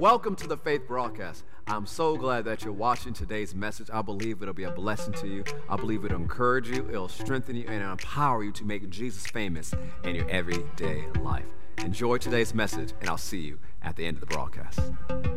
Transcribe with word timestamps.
Welcome 0.00 0.34
to 0.36 0.46
the 0.46 0.56
Faith 0.56 0.88
Broadcast. 0.88 1.44
I'm 1.66 1.84
so 1.84 2.16
glad 2.16 2.46
that 2.46 2.64
you're 2.64 2.72
watching 2.72 3.12
today's 3.12 3.54
message. 3.54 3.90
I 3.92 4.00
believe 4.00 4.40
it'll 4.40 4.54
be 4.54 4.64
a 4.64 4.70
blessing 4.70 5.12
to 5.12 5.28
you. 5.28 5.44
I 5.68 5.76
believe 5.76 6.06
it'll 6.06 6.22
encourage 6.22 6.70
you, 6.70 6.88
it'll 6.88 7.06
strengthen 7.06 7.54
you, 7.54 7.66
and 7.68 7.82
empower 7.82 8.42
you 8.42 8.50
to 8.52 8.64
make 8.64 8.88
Jesus 8.88 9.26
famous 9.26 9.74
in 10.04 10.14
your 10.14 10.26
everyday 10.30 11.04
life. 11.20 11.44
Enjoy 11.84 12.16
today's 12.16 12.54
message, 12.54 12.94
and 13.02 13.10
I'll 13.10 13.18
see 13.18 13.40
you 13.40 13.58
at 13.82 13.96
the 13.96 14.06
end 14.06 14.16
of 14.16 14.20
the 14.20 14.34
broadcast. 14.34 14.80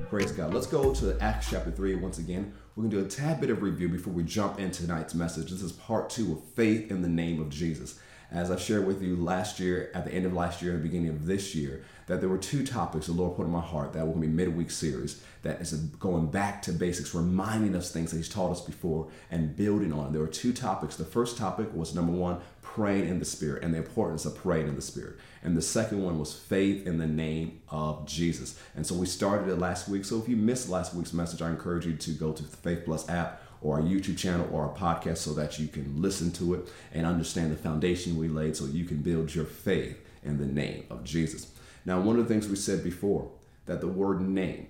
Praise 0.09 0.31
God. 0.31 0.53
Let's 0.53 0.67
go 0.67 0.93
to 0.93 1.17
Acts 1.19 1.49
chapter 1.49 1.69
3 1.69 1.95
once 1.95 2.19
again. 2.19 2.53
We're 2.77 2.83
going 2.83 2.91
to 2.91 2.99
do 3.01 3.05
a 3.05 3.09
tad 3.09 3.41
bit 3.41 3.49
of 3.49 3.61
review 3.61 3.89
before 3.89 4.13
we 4.13 4.23
jump 4.23 4.61
into 4.61 4.83
tonight's 4.83 5.13
message. 5.13 5.51
This 5.51 5.61
is 5.61 5.73
part 5.73 6.09
two 6.09 6.31
of 6.31 6.43
faith 6.55 6.89
in 6.89 7.01
the 7.01 7.09
name 7.09 7.41
of 7.41 7.49
Jesus. 7.49 7.99
As 8.33 8.49
I 8.49 8.57
shared 8.57 8.87
with 8.87 9.03
you 9.03 9.15
last 9.15 9.59
year, 9.59 9.91
at 9.93 10.05
the 10.05 10.11
end 10.11 10.25
of 10.25 10.33
last 10.33 10.61
year 10.63 10.73
and 10.73 10.81
the 10.81 10.87
beginning 10.87 11.09
of 11.09 11.27
this 11.27 11.53
year, 11.53 11.83
that 12.07 12.19
there 12.19 12.29
were 12.29 12.39
two 12.39 12.65
topics 12.65 13.05
the 13.05 13.13
Lord 13.13 13.37
put 13.37 13.45
in 13.45 13.51
my 13.51 13.61
heart 13.61 13.93
that 13.93 14.05
were 14.05 14.13
going 14.13 14.23
to 14.23 14.27
be 14.27 14.33
midweek 14.33 14.71
series 14.71 15.21
that 15.43 15.61
is 15.61 15.71
going 15.73 16.31
back 16.31 16.61
to 16.63 16.71
basics, 16.71 17.13
reminding 17.13 17.75
us 17.75 17.91
things 17.91 18.09
that 18.09 18.17
He's 18.17 18.27
taught 18.27 18.51
us 18.51 18.61
before 18.61 19.07
and 19.29 19.55
building 19.55 19.93
on. 19.93 20.11
There 20.11 20.21
were 20.21 20.27
two 20.27 20.51
topics. 20.51 20.95
The 20.95 21.05
first 21.05 21.37
topic 21.37 21.73
was 21.75 21.93
number 21.93 22.11
one, 22.11 22.39
praying 22.63 23.07
in 23.07 23.19
the 23.19 23.25
Spirit 23.25 23.63
and 23.63 23.71
the 23.71 23.77
importance 23.77 24.25
of 24.25 24.35
praying 24.35 24.67
in 24.67 24.75
the 24.75 24.81
Spirit. 24.81 25.17
And 25.43 25.55
the 25.55 25.61
second 25.61 26.03
one 26.03 26.17
was 26.17 26.33
faith 26.33 26.87
in 26.87 26.97
the 26.97 27.05
name 27.05 27.61
of 27.69 28.07
Jesus. 28.07 28.59
And 28.75 28.85
so 28.85 28.95
we 28.95 29.05
started 29.05 29.47
it 29.47 29.59
last 29.59 29.87
week. 29.87 30.05
So 30.05 30.17
if 30.17 30.27
you 30.27 30.37
missed 30.37 30.69
last 30.69 30.95
week's 30.95 31.13
message, 31.13 31.43
I 31.43 31.49
encourage 31.49 31.85
you 31.85 31.95
to 31.95 32.11
go 32.11 32.31
to 32.31 32.41
the 32.41 32.57
Faith 32.57 32.83
Plus 32.85 33.07
app 33.09 33.42
or 33.63 33.77
our 33.77 33.81
YouTube 33.81 34.17
channel 34.17 34.47
or 34.51 34.63
our 34.63 34.75
podcast 34.75 35.17
so 35.17 35.33
that 35.33 35.57
you 35.57 35.67
can 35.67 36.01
listen 36.01 36.31
to 36.33 36.53
it 36.53 36.69
and 36.93 37.07
understand 37.07 37.51
the 37.51 37.55
foundation 37.55 38.17
we 38.17 38.27
laid 38.27 38.55
so 38.55 38.65
you 38.65 38.85
can 38.85 38.97
build 38.97 39.33
your 39.33 39.45
faith 39.45 39.97
in 40.23 40.37
the 40.37 40.45
name 40.45 40.85
of 40.89 41.03
Jesus. 41.03 41.51
Now, 41.85 41.99
one 41.99 42.19
of 42.19 42.27
the 42.27 42.33
things 42.33 42.47
we 42.47 42.55
said 42.55 42.83
before 42.83 43.31
that 43.65 43.81
the 43.81 43.87
word 43.87 44.21
name, 44.21 44.67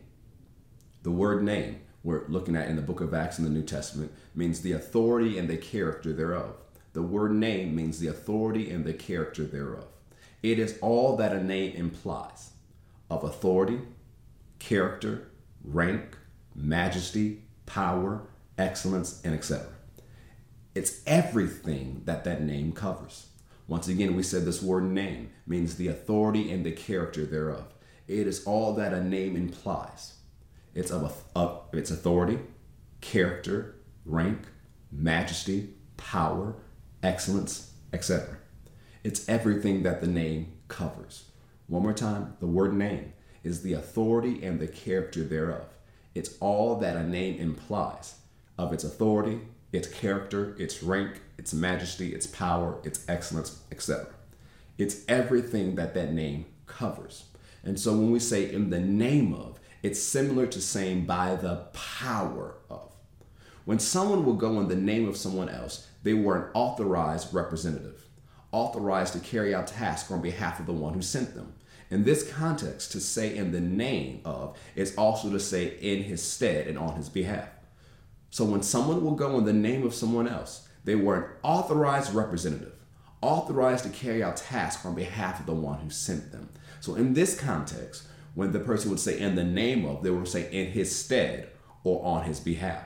the 1.02 1.12
word 1.12 1.44
name 1.44 1.82
we're 2.04 2.28
looking 2.28 2.56
at 2.56 2.68
in 2.68 2.76
the 2.76 2.82
book 2.82 3.02
of 3.02 3.14
Acts 3.14 3.40
in 3.40 3.46
the 3.46 3.50
New 3.50 3.64
Testament 3.64 4.12
means 4.36 4.62
the 4.62 4.74
authority 4.74 5.38
and 5.38 5.50
the 5.50 5.58
character 5.58 6.14
thereof. 6.14 6.56
The 6.94 7.02
word 7.02 7.32
name 7.32 7.76
means 7.76 8.00
the 8.00 8.08
authority 8.08 8.70
and 8.70 8.86
the 8.86 8.94
character 8.94 9.46
thereof. 9.46 9.86
It 10.44 10.60
is 10.60 10.78
all 10.82 11.16
that 11.18 11.34
a 11.34 11.42
name 11.42 11.74
implies 11.76 12.52
of 13.10 13.24
authority, 13.24 13.80
character, 14.60 15.30
rank, 15.64 16.18
majesty, 16.54 17.44
power, 17.66 18.28
excellence, 18.58 19.22
and 19.24 19.34
etc. 19.34 19.68
It's 20.76 21.02
everything 21.06 22.02
that 22.06 22.24
that 22.24 22.42
name 22.42 22.72
covers. 22.72 23.28
Once 23.68 23.88
again, 23.88 24.16
we 24.16 24.24
said 24.24 24.44
this 24.46 24.62
word 24.62 24.84
name 24.84 25.32
means 25.48 25.76
the 25.76 25.88
authority 25.88 26.52
and 26.52 26.66
the 26.66 26.72
character 26.72 27.26
thereof. 27.26 27.66
It 28.08 28.28
is 28.28 28.44
all 28.46 28.74
that 28.74 28.94
a 28.94 29.04
name 29.04 29.36
implies. 29.36 30.16
It's 30.74 30.92
of, 30.92 31.24
of 31.36 31.66
its 31.72 31.92
authority, 31.92 32.40
character, 33.02 33.76
rank, 34.06 34.40
majesty, 34.92 35.70
power, 35.98 36.56
excellence, 37.02 37.74
etc. 37.94 38.38
It's 39.04 39.28
everything 39.30 39.84
that 39.84 40.02
the 40.02 40.08
name 40.08 40.54
covers. 40.68 41.26
One 41.68 41.84
more 41.84 41.94
time, 41.94 42.36
the 42.40 42.48
word 42.48 42.74
name 42.74 43.14
is 43.44 43.62
the 43.62 43.74
authority 43.74 44.44
and 44.44 44.60
the 44.60 44.68
character 44.68 45.24
thereof. 45.24 45.68
It's 46.16 46.36
all 46.40 46.78
that 46.80 46.98
a 46.98 47.04
name 47.04 47.40
implies 47.40 48.16
of 48.58 48.74
its 48.74 48.84
authority, 48.84 49.42
its 49.72 49.88
character, 49.88 50.56
its 50.60 50.84
rank, 50.84 51.22
its 51.38 51.54
majesty, 51.54 52.14
its 52.14 52.28
power, 52.28 52.80
its 52.84 53.04
excellence, 53.08 53.62
etc. 53.72 54.08
It's 54.78 55.04
everything 55.08 55.76
that 55.76 55.94
that 55.96 56.14
name 56.14 56.46
covers. 56.66 57.26
And 57.64 57.80
so 57.80 57.94
when 57.94 58.12
we 58.12 58.20
say 58.20 58.52
in 58.52 58.70
the 58.70 58.80
name 58.80 59.34
of, 59.34 59.60
it's 59.82 60.02
similar 60.02 60.48
to 60.48 60.62
saying 60.62 61.06
by 61.06 61.36
the 61.36 61.68
power 61.74 62.56
of. 62.70 62.92
When 63.66 63.80
someone 63.80 64.26
will 64.26 64.36
go 64.36 64.60
in 64.60 64.68
the 64.68 64.76
name 64.76 65.08
of 65.08 65.18
someone 65.18 65.50
else, 65.50 65.88
they 66.04 66.14
were 66.14 66.38
an 66.38 66.52
authorized 66.54 67.34
representative, 67.34 68.06
authorized 68.52 69.14
to 69.14 69.20
carry 69.20 69.56
out 69.56 69.68
tasks 69.68 70.12
on 70.12 70.22
behalf 70.22 70.60
of 70.60 70.66
the 70.66 70.74
one 70.74 70.94
who 70.94 71.02
sent 71.02 71.34
them. 71.34 71.54
In 71.90 72.04
this 72.04 72.30
context, 72.30 72.92
to 72.94 73.00
say 73.00 73.36
in 73.36 73.52
the 73.52 73.62
name 73.62 74.22
of 74.26 74.58
is 74.76 74.96
also 74.96 75.30
to 75.30 75.40
say 75.40 75.78
in 75.80 76.04
his 76.04 76.22
stead 76.22 76.68
and 76.68 76.78
on 76.78 76.96
his 76.96 77.08
behalf. 77.08 77.50
So 78.34 78.46
when 78.46 78.64
someone 78.64 79.04
will 79.04 79.12
go 79.12 79.38
in 79.38 79.46
the 79.46 79.54
name 79.54 79.86
of 79.86 79.94
someone 79.94 80.28
else, 80.28 80.68
they 80.86 80.96
were 80.96 81.16
an 81.16 81.26
authorized 81.44 82.16
representative, 82.16 82.74
authorized 83.22 83.84
to 83.84 83.92
carry 83.92 84.24
out 84.24 84.38
tasks 84.38 84.84
on 84.88 84.96
behalf 84.96 85.40
of 85.40 85.46
the 85.46 85.54
one 85.54 85.78
who 85.78 85.92
sent 85.92 86.32
them. 86.32 86.50
So 86.80 86.96
in 86.96 87.14
this 87.14 87.40
context, 87.40 88.08
when 88.34 88.52
the 88.52 88.60
person 88.60 88.90
would 88.90 89.00
say 89.00 89.20
in 89.20 89.36
the 89.36 89.44
name 89.44 89.86
of, 89.86 90.02
they 90.02 90.10
would 90.10 90.28
say 90.28 90.52
in 90.52 90.72
his 90.72 90.96
stead 90.96 91.50
or 91.84 92.04
on 92.04 92.24
his 92.24 92.40
behalf. 92.40 92.84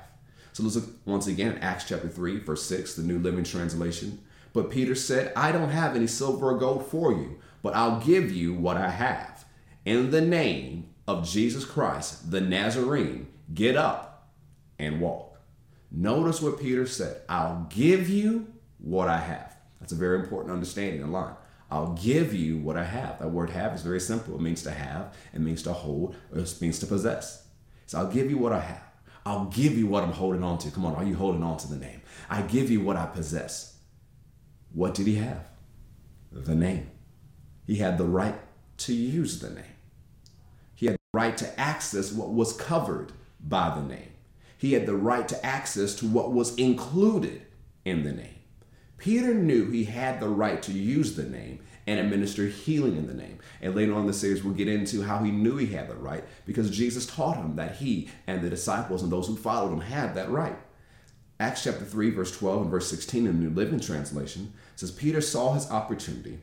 So 0.52 0.64
let's 0.64 0.76
look 0.76 0.90
once 1.06 1.28
again 1.28 1.60
Acts 1.62 1.86
chapter 1.86 2.10
3, 2.10 2.40
verse 2.40 2.66
6, 2.66 2.96
the 2.96 3.04
New 3.04 3.20
Living 3.20 3.46
Translation. 3.46 4.20
But 4.52 4.70
Peter 4.70 4.96
said, 4.96 5.32
I 5.34 5.54
don't 5.54 5.70
have 5.70 5.96
any 5.96 6.08
silver 6.08 6.50
or 6.50 6.58
gold 6.58 6.88
for 6.88 7.14
you, 7.14 7.40
but 7.62 7.74
I'll 7.74 8.02
give 8.02 8.34
you 8.34 8.54
what 8.54 8.76
I 8.76 8.90
have. 8.90 9.46
In 9.86 10.12
the 10.12 10.20
name 10.20 10.90
of 11.08 11.26
Jesus 11.26 11.64
Christ, 11.64 12.32
the 12.32 12.42
Nazarene, 12.42 13.28
get 13.54 13.78
up 13.78 14.28
and 14.78 15.00
walk. 15.00 15.27
Notice 15.92 16.42
what 16.42 16.60
Peter 16.60 16.86
said 16.86 17.22
I'll 17.30 17.68
give 17.70 18.10
you 18.10 18.48
what 18.80 19.08
I 19.08 19.18
have. 19.18 19.56
That's 19.80 19.92
a 19.92 19.96
very 19.96 20.20
important 20.20 20.54
understanding 20.54 21.02
in 21.02 21.12
line. 21.12 21.36
I'll 21.70 21.94
give 21.94 22.34
you 22.34 22.58
what 22.58 22.78
I 22.78 22.84
have. 22.84 23.20
That 23.20 23.30
word 23.30 23.50
have 23.50 23.74
is 23.74 23.82
very 23.82 24.00
simple. 24.00 24.36
It 24.36 24.42
means 24.42 24.64
to 24.64 24.72
have, 24.72 25.16
it 25.34 25.42
means 25.42 25.64
to 25.64 25.74
hold, 25.74 26.16
it 26.34 26.62
means 26.62 26.80
to 26.80 26.88
possess. 26.88 27.46
So 27.86 28.00
I'll 28.00 28.12
give 28.12 28.30
you 28.30 28.38
what 28.38 28.54
I 28.54 28.60
have. 28.60 28.84
I'll 29.26 29.46
give 29.46 29.78
you 29.78 29.88
what 29.88 30.04
I'm 30.04 30.14
holding 30.14 30.44
on 30.44 30.58
to. 30.60 30.72
Come 30.72 30.86
on, 30.86 30.96
are 30.96 31.04
you 31.04 31.16
holding 31.16 31.44
on 31.44 31.58
to 31.58 31.68
the 31.68 31.76
name? 31.76 32.02
I 32.30 32.42
give 32.42 32.72
you 32.72 32.82
what 32.82 32.96
I 32.96 33.06
possess. 33.06 33.78
What 34.74 34.94
did 34.94 35.08
he 35.08 35.16
have? 35.16 35.46
The 36.32 36.56
name. 36.56 36.90
He 37.66 37.76
had 37.76 37.98
the 37.98 38.06
right 38.06 38.40
to 38.78 38.94
use 38.94 39.40
the 39.40 39.50
name. 39.50 39.64
He 40.76 40.86
had 40.86 40.96
the 40.96 41.18
right 41.18 41.36
to 41.38 41.60
access 41.60 42.14
what 42.14 42.30
was 42.30 42.54
covered 42.54 43.12
by 43.42 43.76
the 43.76 43.82
name 43.82 44.12
he 44.58 44.74
had 44.74 44.86
the 44.86 44.96
right 44.96 45.28
to 45.28 45.46
access 45.46 45.96
to 45.96 46.08
what 46.08 46.32
was 46.32 46.56
included 46.56 47.46
in 47.86 48.04
the 48.04 48.12
name. 48.12 48.36
Peter 48.98 49.34
knew 49.34 49.70
he 49.70 49.84
had 49.84 50.20
the 50.20 50.30
right 50.30 50.62
to 50.64 50.74
use 50.74 51.16
the 51.16 51.24
name 51.24 51.60
and 51.86 52.00
administer 52.00 52.48
healing 52.48 52.98
in 52.98 53.08
the 53.08 53.14
name. 53.14 53.40
And 53.62 53.76
later 53.76 53.94
on 53.94 54.02
in 54.02 54.08
the 54.08 54.14
series, 54.14 54.44
we'll 54.44 54.54
get 54.54 54.68
into 54.68 55.04
how 55.04 55.20
he 55.20 55.32
knew 55.32 55.58
he 55.58 55.68
had 55.68 55.88
the 55.88 55.96
right 55.96 56.24
because 56.46 56.70
Jesus 56.70 57.06
taught 57.06 57.38
him 57.38 57.56
that 57.56 57.78
he 57.78 58.10
and 58.26 58.42
the 58.42 58.50
disciples 58.50 59.04
and 59.04 59.12
those 59.12 59.28
who 59.28 59.38
followed 59.38 59.72
him 59.72 59.82
had 59.82 60.16
that 60.16 60.30
right. 60.30 60.58
Acts 61.40 61.64
chapter 61.64 61.86
3, 61.86 62.10
verse 62.10 62.36
12 62.36 62.64
and 62.64 62.72
verse 62.72 62.90
16 62.90 63.28
in 63.28 63.40
the 63.40 63.46
New 63.48 63.56
Living 63.56 63.80
Translation 63.80 64.54
says, 64.76 64.92
Peter 64.92 65.22
saw 65.22 65.54
his 65.54 65.70
opportunity 65.70 66.40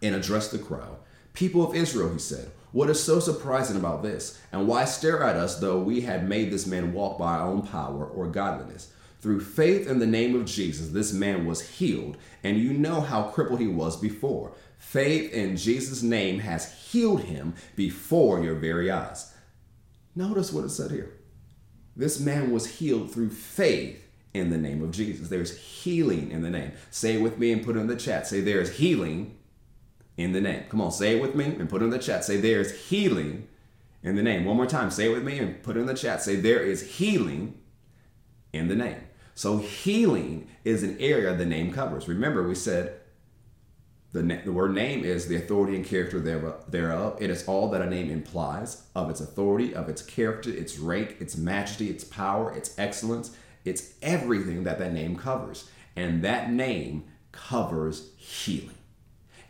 and 0.00 0.14
addressed 0.14 0.52
the 0.52 0.58
crowd. 0.58 0.96
People 1.32 1.68
of 1.68 1.74
Israel, 1.74 2.12
he 2.12 2.18
said, 2.18 2.50
what 2.72 2.88
is 2.88 3.02
so 3.02 3.20
surprising 3.20 3.76
about 3.76 4.02
this? 4.02 4.40
And 4.50 4.66
why 4.66 4.86
stare 4.86 5.22
at 5.22 5.36
us 5.36 5.60
though 5.60 5.78
we 5.78 6.00
had 6.00 6.28
made 6.28 6.50
this 6.50 6.66
man 6.66 6.92
walk 6.92 7.18
by 7.18 7.36
our 7.36 7.48
own 7.48 7.62
power 7.62 8.06
or 8.06 8.26
godliness? 8.26 8.92
Through 9.20 9.40
faith 9.40 9.86
in 9.86 10.00
the 10.00 10.06
name 10.06 10.34
of 10.34 10.46
Jesus, 10.46 10.88
this 10.88 11.12
man 11.12 11.46
was 11.46 11.60
healed, 11.60 12.16
and 12.42 12.58
you 12.58 12.72
know 12.72 13.00
how 13.00 13.24
crippled 13.24 13.60
he 13.60 13.68
was 13.68 13.96
before. 13.96 14.52
Faith 14.78 15.32
in 15.32 15.56
Jesus' 15.56 16.02
name 16.02 16.40
has 16.40 16.72
healed 16.90 17.22
him 17.22 17.54
before 17.76 18.42
your 18.42 18.56
very 18.56 18.90
eyes. 18.90 19.32
Notice 20.16 20.52
what 20.52 20.64
it 20.64 20.70
said 20.70 20.90
here. 20.90 21.12
This 21.94 22.18
man 22.18 22.50
was 22.50 22.78
healed 22.78 23.12
through 23.12 23.30
faith 23.30 24.08
in 24.34 24.50
the 24.50 24.58
name 24.58 24.82
of 24.82 24.90
Jesus. 24.90 25.28
There's 25.28 25.56
healing 25.56 26.30
in 26.30 26.42
the 26.42 26.50
name. 26.50 26.72
Say 26.90 27.14
it 27.14 27.22
with 27.22 27.38
me 27.38 27.52
and 27.52 27.64
put 27.64 27.76
it 27.76 27.80
in 27.80 27.86
the 27.86 27.96
chat. 27.96 28.26
Say, 28.26 28.40
There's 28.40 28.78
healing 28.78 29.38
in 30.16 30.32
the 30.32 30.40
name. 30.40 30.64
Come 30.68 30.80
on, 30.80 30.92
say 30.92 31.16
it 31.16 31.22
with 31.22 31.34
me 31.34 31.44
and 31.44 31.68
put 31.68 31.82
it 31.82 31.86
in 31.86 31.90
the 31.90 31.98
chat. 31.98 32.24
Say 32.24 32.36
there's 32.36 32.88
healing 32.88 33.48
in 34.02 34.16
the 34.16 34.22
name. 34.22 34.44
One 34.44 34.56
more 34.56 34.66
time, 34.66 34.90
say 34.90 35.06
it 35.06 35.14
with 35.14 35.24
me 35.24 35.38
and 35.38 35.62
put 35.62 35.76
it 35.76 35.80
in 35.80 35.86
the 35.86 35.94
chat. 35.94 36.22
Say 36.22 36.36
there 36.36 36.60
is 36.60 36.96
healing 36.98 37.58
in 38.52 38.68
the 38.68 38.76
name. 38.76 39.00
So 39.34 39.58
healing 39.58 40.48
is 40.64 40.82
an 40.82 40.96
area 41.00 41.34
the 41.34 41.46
name 41.46 41.72
covers. 41.72 42.08
Remember, 42.08 42.46
we 42.46 42.54
said 42.54 43.00
the, 44.12 44.22
na- 44.22 44.44
the 44.44 44.52
word 44.52 44.74
name 44.74 45.04
is 45.04 45.26
the 45.26 45.36
authority 45.36 45.74
and 45.74 45.84
character 45.84 46.20
thereof. 46.68 47.16
It 47.18 47.30
is 47.30 47.46
all 47.48 47.70
that 47.70 47.80
a 47.80 47.86
name 47.86 48.10
implies 48.10 48.82
of 48.94 49.08
its 49.08 49.20
authority, 49.20 49.74
of 49.74 49.88
its 49.88 50.02
character, 50.02 50.50
its 50.50 50.78
rank, 50.78 51.16
its 51.18 51.36
majesty, 51.36 51.88
its 51.88 52.04
power, 52.04 52.52
its 52.52 52.78
excellence. 52.78 53.34
It's 53.64 53.94
everything 54.02 54.64
that 54.64 54.78
that 54.78 54.92
name 54.92 55.16
covers. 55.16 55.70
And 55.96 56.22
that 56.22 56.50
name 56.52 57.04
covers 57.32 58.10
healing. 58.16 58.76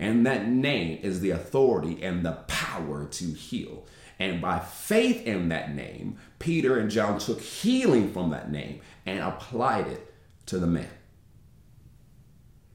And 0.03 0.27
that 0.27 0.49
name 0.49 0.99
is 1.01 1.21
the 1.21 1.31
authority 1.31 2.03
and 2.03 2.27
the 2.27 2.33
power 2.49 3.07
to 3.07 3.25
heal. 3.25 3.87
And 4.19 4.43
by 4.43 4.59
faith 4.59 5.25
in 5.25 5.49
that 5.51 5.77
name, 5.77 6.17
Peter 6.41 6.77
and 6.77 6.91
John 6.91 7.21
took 7.21 7.41
healing 7.41 8.13
from 8.13 8.31
that 8.31 8.51
name 8.51 8.81
and 9.07 9.21
applied 9.21 9.87
it 9.87 10.13
to 10.47 10.59
the 10.59 10.67
man. 10.67 10.91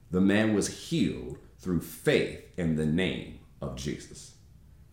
The 0.09 0.21
man 0.21 0.53
was 0.53 0.87
healed 0.87 1.37
through 1.59 1.81
faith 1.81 2.45
in 2.55 2.77
the 2.77 2.85
name 2.85 3.39
of 3.59 3.75
Jesus. 3.75 4.35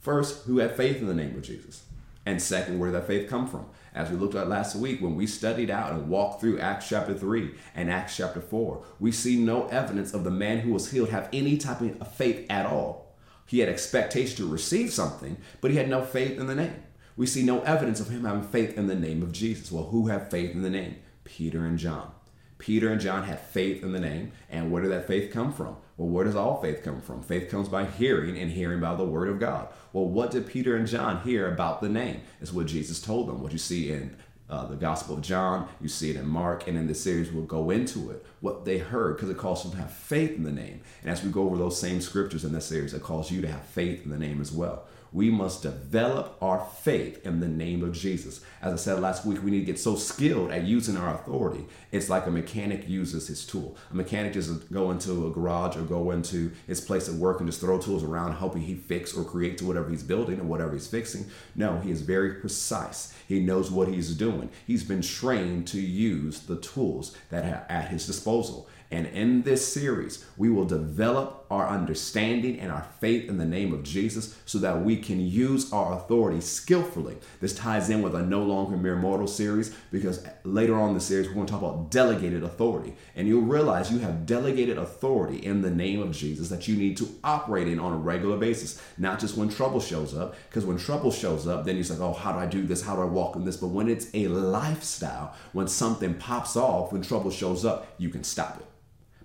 First, 0.01 0.45
who 0.47 0.59
had 0.59 0.77
faith 0.77 0.97
in 0.97 1.07
the 1.07 1.15
name 1.15 1.37
of 1.37 1.43
Jesus? 1.43 1.85
And 2.27 2.43
second, 2.43 2.81
where 2.81 2.91
did 2.91 3.01
that 3.01 3.07
faith 3.07 3.31
come 3.31 3.47
from? 3.47 3.67
As 3.95 4.11
we 4.11 4.17
looked 4.17 4.35
at 4.35 4.49
last 4.49 4.75
week, 4.75 5.01
when 5.01 5.15
we 5.15 5.27
studied 5.27 5.71
out 5.71 5.93
and 5.93 6.09
walked 6.09 6.41
through 6.41 6.59
Acts 6.59 6.89
chapter 6.89 7.15
3 7.15 7.55
and 7.77 7.91
Acts 7.91 8.17
chapter 8.17 8.41
4, 8.41 8.85
we 8.99 9.13
see 9.13 9.37
no 9.37 9.69
evidence 9.69 10.13
of 10.13 10.25
the 10.25 10.31
man 10.31 10.59
who 10.59 10.73
was 10.73 10.91
healed 10.91 11.11
have 11.11 11.29
any 11.33 11.57
type 11.57 11.81
of 11.81 12.15
faith 12.15 12.45
at 12.51 12.67
all. 12.67 13.15
He 13.47 13.61
had 13.61 13.69
expectation 13.69 14.37
to 14.39 14.51
receive 14.51 14.93
something, 14.93 15.37
but 15.61 15.71
he 15.71 15.77
had 15.77 15.89
no 15.89 16.05
faith 16.05 16.41
in 16.41 16.49
the 16.49 16.57
name. 16.57 16.83
We 17.17 17.27
see 17.27 17.45
no 17.45 17.61
evidence 17.61 18.01
of 18.01 18.09
him 18.09 18.25
having 18.25 18.43
faith 18.43 18.77
in 18.77 18.89
the 18.89 18.97
name 18.97 19.23
of 19.23 19.31
Jesus. 19.31 19.71
Well, 19.71 19.85
who 19.85 20.09
have 20.09 20.31
faith 20.31 20.53
in 20.53 20.63
the 20.63 20.71
name? 20.71 20.97
Peter 21.23 21.65
and 21.65 21.79
John. 21.79 22.11
Peter 22.59 22.91
and 22.91 23.01
John 23.01 23.25
had 23.25 23.41
faith 23.41 23.83
in 23.83 23.93
the 23.93 24.01
name. 24.01 24.33
And 24.51 24.71
where 24.71 24.83
did 24.83 24.93
that 24.93 25.07
faith 25.07 25.33
come 25.33 25.53
from? 25.53 25.77
Well, 25.97 26.09
where 26.09 26.25
does 26.25 26.37
all 26.37 26.61
faith 26.61 26.83
come 26.83 27.01
from? 27.01 27.23
Faith 27.23 27.51
comes 27.51 27.69
by 27.69 27.85
hearing, 27.85 28.39
and 28.39 28.51
hearing 28.51 28.81
by 28.81 28.95
the 28.95 29.05
word 29.05 29.29
of 29.29 29.39
God. 29.39 29.69
Well, 29.93 30.07
what 30.07 30.31
did 30.31 30.47
Peter 30.47 30.77
and 30.77 30.87
John 30.87 31.23
hear 31.23 31.53
about 31.53 31.81
the 31.81 31.89
name? 31.89 32.23
Is 32.41 32.53
what 32.53 32.67
Jesus 32.67 33.01
told 33.01 33.29
them. 33.29 33.43
What 33.43 33.53
you 33.53 33.59
see 33.59 33.93
in 33.93 34.17
uh, 34.51 34.67
the 34.67 34.77
Gospel 34.77 35.15
of 35.15 35.23
John, 35.23 35.69
you 35.81 35.89
see 35.89 36.11
it 36.11 36.17
in 36.17 36.27
Mark, 36.27 36.67
and 36.67 36.77
in 36.77 36.87
the 36.87 36.95
series 36.95 37.31
we'll 37.31 37.45
go 37.45 37.71
into 37.71 38.11
it. 38.11 38.25
What 38.41 38.65
they 38.65 38.79
heard, 38.79 39.17
because 39.17 39.31
it 39.31 39.39
calls 39.39 39.63
them 39.63 39.73
to 39.73 39.79
have 39.79 39.93
faith 39.93 40.33
in 40.33 40.43
the 40.43 40.53
name. 40.53 40.81
And 41.03 41.11
as 41.11 41.23
we 41.23 41.31
go 41.31 41.43
over 41.43 41.57
those 41.57 41.79
same 41.79 42.01
scriptures 42.01 42.45
in 42.45 42.53
this 42.53 42.67
series, 42.67 42.93
it 42.93 43.03
calls 43.03 43.31
you 43.31 43.41
to 43.43 43.49
have 43.49 43.65
faith 43.67 44.05
in 44.05 44.11
the 44.11 44.19
name 44.19 44.41
as 44.41 44.53
well 44.53 44.85
we 45.15 45.31
must 45.31 45.63
develop 45.63 46.37
our 46.43 46.67
faith 46.83 47.25
in 47.25 47.39
the 47.39 47.47
name 47.47 47.85
of 47.85 47.93
Jesus. 47.93 48.41
As 48.61 48.73
I 48.73 48.77
said 48.77 49.01
last 49.01 49.25
week, 49.25 49.43
we 49.45 49.53
need 49.53 49.61
to 49.61 49.65
get 49.65 49.79
so 49.79 49.95
skilled 49.95 50.51
at 50.51 50.65
using 50.65 50.97
our 50.97 51.15
authority. 51.15 51.65
It's 51.93 52.11
like 52.11 52.27
a 52.27 52.33
mechanic 52.33 52.89
uses 52.89 53.29
his 53.29 53.47
tool. 53.47 53.77
A 53.93 53.95
mechanic 53.95 54.33
doesn't 54.33 54.73
go 54.73 54.91
into 54.91 55.29
a 55.29 55.31
garage 55.31 55.77
or 55.77 55.83
go 55.83 56.11
into 56.11 56.51
his 56.67 56.81
place 56.81 57.07
of 57.07 57.21
work 57.21 57.39
and 57.39 57.49
just 57.49 57.61
throw 57.61 57.79
tools 57.79 58.03
around 58.03 58.33
hoping 58.33 58.63
he 58.63 58.75
fix 58.75 59.17
or 59.17 59.23
create 59.23 59.57
to 59.59 59.65
whatever 59.65 59.89
he's 59.89 60.03
building 60.03 60.41
or 60.41 60.45
whatever 60.45 60.73
he's 60.73 60.89
fixing. 60.89 61.27
No, 61.55 61.79
he 61.79 61.93
is 61.93 62.03
very 62.03 62.35
precise. 62.35 63.15
He 63.29 63.39
knows 63.39 63.71
what 63.71 63.87
he's 63.87 64.17
doing. 64.17 64.51
He's 64.67 64.83
been 64.83 65.03
trained 65.03 65.69
to 65.69 65.81
use 65.81 66.41
the 66.41 66.57
tools 66.57 67.17
that 67.31 67.45
are 67.45 67.65
at 67.69 67.89
his 67.89 68.05
disposal. 68.05 68.69
And 68.91 69.07
in 69.09 69.43
this 69.43 69.73
series, 69.73 70.25
we 70.37 70.51
will 70.51 70.67
develop 70.67 71.47
our 71.51 71.69
understanding 71.69 72.59
and 72.61 72.71
our 72.71 72.87
faith 73.01 73.29
in 73.29 73.39
the 73.39 73.45
name 73.45 73.73
of 73.73 73.83
Jesus 73.83 74.37
so 74.45 74.59
that 74.59 74.83
we 74.83 74.97
can 74.97 75.21
use 75.21 75.73
our 75.73 75.93
authority 75.95 76.41
skillfully. 76.41 77.17
This 77.41 77.55
ties 77.55 77.91
in 77.91 78.03
with 78.03 78.15
a 78.15 78.23
No 78.23 78.43
Longer 78.43 78.77
Mere 78.77 78.97
Mortal 78.97 79.27
series 79.27 79.75
because 79.91 80.25
later 80.45 80.75
on 80.75 80.91
in 80.91 80.95
the 80.95 81.01
series, 81.01 81.29
we're 81.29 81.35
going 81.35 81.47
to 81.47 81.53
talk 81.53 81.63
about 81.63 81.91
delegated 81.91 82.43
authority. 82.43 82.95
And 83.15 83.27
you'll 83.27 83.43
realize 83.43 83.91
you 83.91 83.99
have 83.99 84.27
delegated 84.27 84.79
authority 84.79 85.39
in 85.39 85.63
the 85.63 85.71
name 85.71 86.01
of 86.01 86.13
Jesus 86.13 86.49
that 86.49 86.69
you 86.69 86.77
need 86.77 86.97
to 86.99 87.09
operate 87.23 87.69
in 87.69 87.79
on 87.79 87.93
a 87.93 87.97
regular 87.97 88.37
basis, 88.37 88.81
not 88.99 89.19
just 89.19 89.37
when 89.37 89.49
trouble 89.49 89.81
shows 89.81 90.17
up. 90.17 90.35
Because 90.49 90.65
when 90.65 90.79
trouble 90.79 91.11
shows 91.11 91.47
up, 91.47 91.65
then 91.65 91.77
you're 91.77 91.87
like, 91.87 92.01
oh, 92.01 92.13
how 92.13 92.33
do 92.33 92.39
I 92.39 92.47
do 92.47 92.63
this? 92.63 92.83
How 92.83 92.97
do 92.97 93.03
I 93.03 93.07
walk 93.07 93.37
in 93.37 93.45
this? 93.45 93.57
But 93.57 93.69
when 93.69 93.89
it's 93.89 94.09
a 94.15 94.29
lifestyle, 94.29 95.35
when 95.53 95.69
something 95.69 96.15
pops 96.15 96.57
off, 96.57 96.93
when 96.93 97.03
trouble 97.03 97.31
shows 97.31 97.65
up, 97.65 97.95
you 97.99 98.09
can 98.09 98.25
stop 98.25 98.59
it 98.59 98.67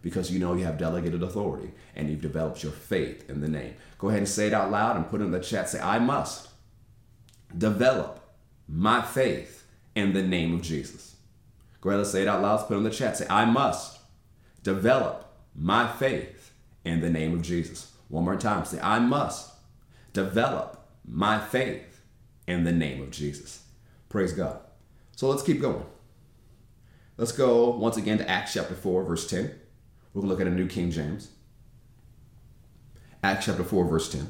because 0.02 0.32
you 0.32 0.40
know 0.40 0.54
you 0.54 0.66
have 0.66 0.78
delegated 0.78 1.24
authority 1.24 1.72
and 1.96 2.10
you've 2.10 2.22
developed 2.22 2.64
your 2.64 2.72
faith 2.72 3.30
in 3.30 3.42
the 3.42 3.48
name. 3.48 3.76
Go 3.98 4.10
ahead 4.10 4.20
and 4.20 4.30
say 4.30 4.48
it 4.48 4.54
out 4.54 4.72
loud 4.72 4.96
and 4.96 5.10
put 5.10 5.22
it 5.22 5.26
in 5.26 5.32
the 5.32 5.40
chat. 5.40 5.70
Say, 5.70 5.80
I 5.80 6.00
must 6.00 6.50
develop 7.58 8.20
my 8.68 9.02
faith 9.02 9.68
in 9.96 10.14
the 10.14 10.24
name 10.24 10.54
of 10.54 10.62
Jesus. 10.62 11.16
Go 11.82 11.90
ahead 11.90 12.00
and 12.00 12.08
say 12.08 12.22
it 12.22 12.28
out 12.28 12.42
loud. 12.42 12.68
Put 12.68 12.76
it 12.76 12.78
in 12.78 12.84
the 12.84 12.90
chat. 12.90 13.18
Say, 13.18 13.28
I 13.30 13.46
must 13.46 14.00
develop 14.64 15.26
my 15.56 15.88
faith 15.88 16.54
in 16.86 17.02
the 17.02 17.10
name 17.10 17.34
of 17.34 17.42
Jesus. 17.42 17.92
One 18.08 18.26
more 18.26 18.36
time. 18.36 18.66
Say, 18.66 18.80
I 18.82 19.00
must 19.00 19.52
develop 20.14 20.88
my 21.06 21.40
faith 21.40 22.02
in 22.48 22.64
the 22.64 22.72
name 22.72 23.02
of 23.02 23.12
Jesus. 23.12 23.64
Praise 24.10 24.34
God. 24.34 24.60
So 25.16 25.30
let's 25.30 25.44
keep 25.44 25.62
going. 25.62 25.86
Let's 27.18 27.32
go 27.34 27.70
once 27.72 27.98
again 27.98 28.18
to 28.20 28.30
Acts 28.30 28.54
chapter 28.54 28.76
4, 28.76 29.04
verse 29.04 29.28
10. 29.30 29.54
We'll 30.14 30.28
look 30.28 30.42
at 30.42 30.48
a 30.48 30.52
New 30.52 30.68
King 30.68 30.92
James. 30.92 31.30
Acts 33.24 33.46
chapter 33.46 33.64
4, 33.64 33.86
verse 33.86 34.12
10. 34.12 34.22
It 34.22 34.28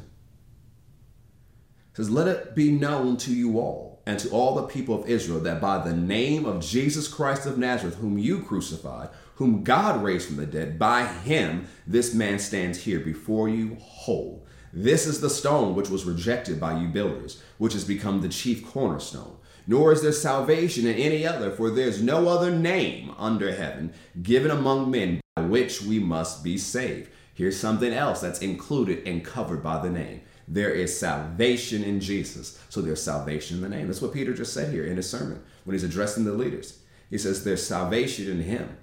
says, 1.93 2.09
Let 2.09 2.27
it 2.27 2.55
be 2.55 2.71
known 2.71 3.17
to 3.17 3.33
you 3.33 3.59
all 3.59 4.01
and 4.05 4.19
to 4.19 4.29
all 4.29 4.55
the 4.55 4.63
people 4.63 4.99
of 4.99 5.09
Israel 5.09 5.39
that 5.41 5.61
by 5.61 5.77
the 5.77 5.95
name 5.95 6.45
of 6.45 6.61
Jesus 6.61 7.07
Christ 7.07 7.45
of 7.45 7.57
Nazareth, 7.57 7.95
whom 7.95 8.17
you 8.17 8.41
crucified, 8.41 9.09
whom 9.35 9.63
God 9.63 10.03
raised 10.03 10.27
from 10.27 10.37
the 10.37 10.45
dead, 10.45 10.79
by 10.79 11.05
him 11.05 11.67
this 11.87 12.13
man 12.13 12.39
stands 12.39 12.83
here 12.83 12.99
before 12.99 13.47
you 13.47 13.75
whole. 13.79 14.45
This 14.73 15.07
is 15.07 15.21
the 15.21 15.29
stone 15.29 15.75
which 15.75 15.89
was 15.89 16.05
rejected 16.05 16.59
by 16.59 16.79
you 16.79 16.89
builders, 16.89 17.41
which 17.57 17.73
has 17.73 17.85
become 17.85 18.21
the 18.21 18.29
chief 18.29 18.65
cornerstone 18.65 19.37
nor 19.69 19.91
is 19.91 20.01
there 20.01 20.11
salvation 20.11 20.87
in 20.87 20.95
any 20.95 21.27
other, 21.27 21.51
for 21.51 21.69
there 21.69 21.87
is 21.87 22.01
no 22.01 22.27
other 22.27 22.49
name 22.49 23.13
under 23.19 23.53
heaven 23.53 23.93
given 24.23 24.49
among 24.49 24.89
men 24.89 25.21
which 25.43 25.81
we 25.81 25.99
must 25.99 26.43
be 26.43 26.57
saved. 26.57 27.09
Here's 27.33 27.59
something 27.59 27.93
else 27.93 28.21
that's 28.21 28.39
included 28.39 29.07
and 29.07 29.23
covered 29.23 29.63
by 29.63 29.79
the 29.79 29.89
name. 29.89 30.21
There 30.47 30.71
is 30.71 30.99
salvation 30.99 31.83
in 31.83 31.99
Jesus. 31.99 32.59
So 32.69 32.81
there's 32.81 33.01
salvation 33.01 33.57
in 33.57 33.63
the 33.63 33.69
name. 33.69 33.87
That's 33.87 34.01
what 34.01 34.13
Peter 34.13 34.33
just 34.33 34.53
said 34.53 34.73
here 34.73 34.85
in 34.85 34.97
his 34.97 35.09
sermon 35.09 35.41
when 35.63 35.73
he's 35.73 35.83
addressing 35.83 36.25
the 36.25 36.33
leaders. 36.33 36.79
He 37.09 37.17
says 37.17 37.43
there's 37.43 37.65
salvation 37.65 38.29
in 38.29 38.41
him 38.41 38.77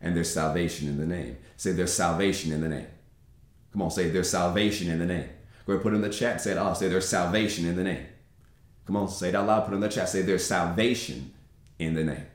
and 0.00 0.16
there's 0.16 0.32
salvation 0.32 0.88
in 0.88 0.98
the 0.98 1.06
name. 1.06 1.36
Say 1.56 1.72
there's 1.72 1.92
salvation 1.92 2.52
in 2.52 2.60
the 2.60 2.68
name. 2.68 2.86
Come 3.72 3.82
on, 3.82 3.90
say 3.90 4.08
there's 4.08 4.30
salvation 4.30 4.90
in 4.90 4.98
the 4.98 5.06
name. 5.06 5.28
Go 5.66 5.74
ahead, 5.74 5.82
put 5.82 5.92
it 5.92 5.96
in 5.96 6.02
the 6.02 6.10
chat. 6.10 6.40
Say 6.40 6.52
it. 6.52 6.74
Say 6.76 6.88
there's 6.88 7.08
salvation 7.08 7.66
in 7.66 7.76
the 7.76 7.84
name. 7.84 8.06
Come 8.86 8.96
on, 8.96 9.08
say 9.08 9.28
it 9.28 9.34
out 9.34 9.46
loud, 9.46 9.64
put 9.64 9.72
it 9.72 9.76
in 9.76 9.80
the 9.80 9.88
chat. 9.88 10.08
Say 10.08 10.22
there's 10.22 10.44
salvation 10.44 11.32
in 11.78 11.94
the 11.94 12.04
name. 12.04 12.26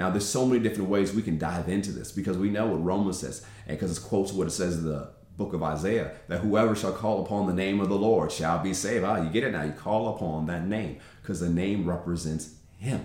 Now, 0.00 0.08
there's 0.08 0.26
so 0.26 0.46
many 0.46 0.60
different 0.60 0.88
ways 0.88 1.12
we 1.12 1.20
can 1.20 1.36
dive 1.36 1.68
into 1.68 1.92
this 1.92 2.10
because 2.10 2.38
we 2.38 2.48
know 2.48 2.68
what 2.68 2.82
Romans 2.82 3.18
says, 3.18 3.44
and 3.66 3.78
because 3.78 3.98
it 3.98 4.02
quotes 4.02 4.32
what 4.32 4.46
it 4.46 4.52
says 4.52 4.78
in 4.78 4.86
the 4.86 5.10
book 5.36 5.52
of 5.52 5.62
Isaiah 5.62 6.12
that 6.28 6.40
whoever 6.40 6.74
shall 6.74 6.94
call 6.94 7.22
upon 7.22 7.46
the 7.46 7.52
name 7.52 7.80
of 7.80 7.90
the 7.90 7.98
Lord 7.98 8.32
shall 8.32 8.60
be 8.60 8.72
saved. 8.72 9.04
Ah, 9.04 9.22
you 9.22 9.28
get 9.28 9.44
it 9.44 9.52
now. 9.52 9.62
You 9.62 9.72
call 9.72 10.16
upon 10.16 10.46
that 10.46 10.66
name 10.66 11.00
because 11.20 11.40
the 11.40 11.50
name 11.50 11.86
represents 11.86 12.54
Him. 12.78 13.04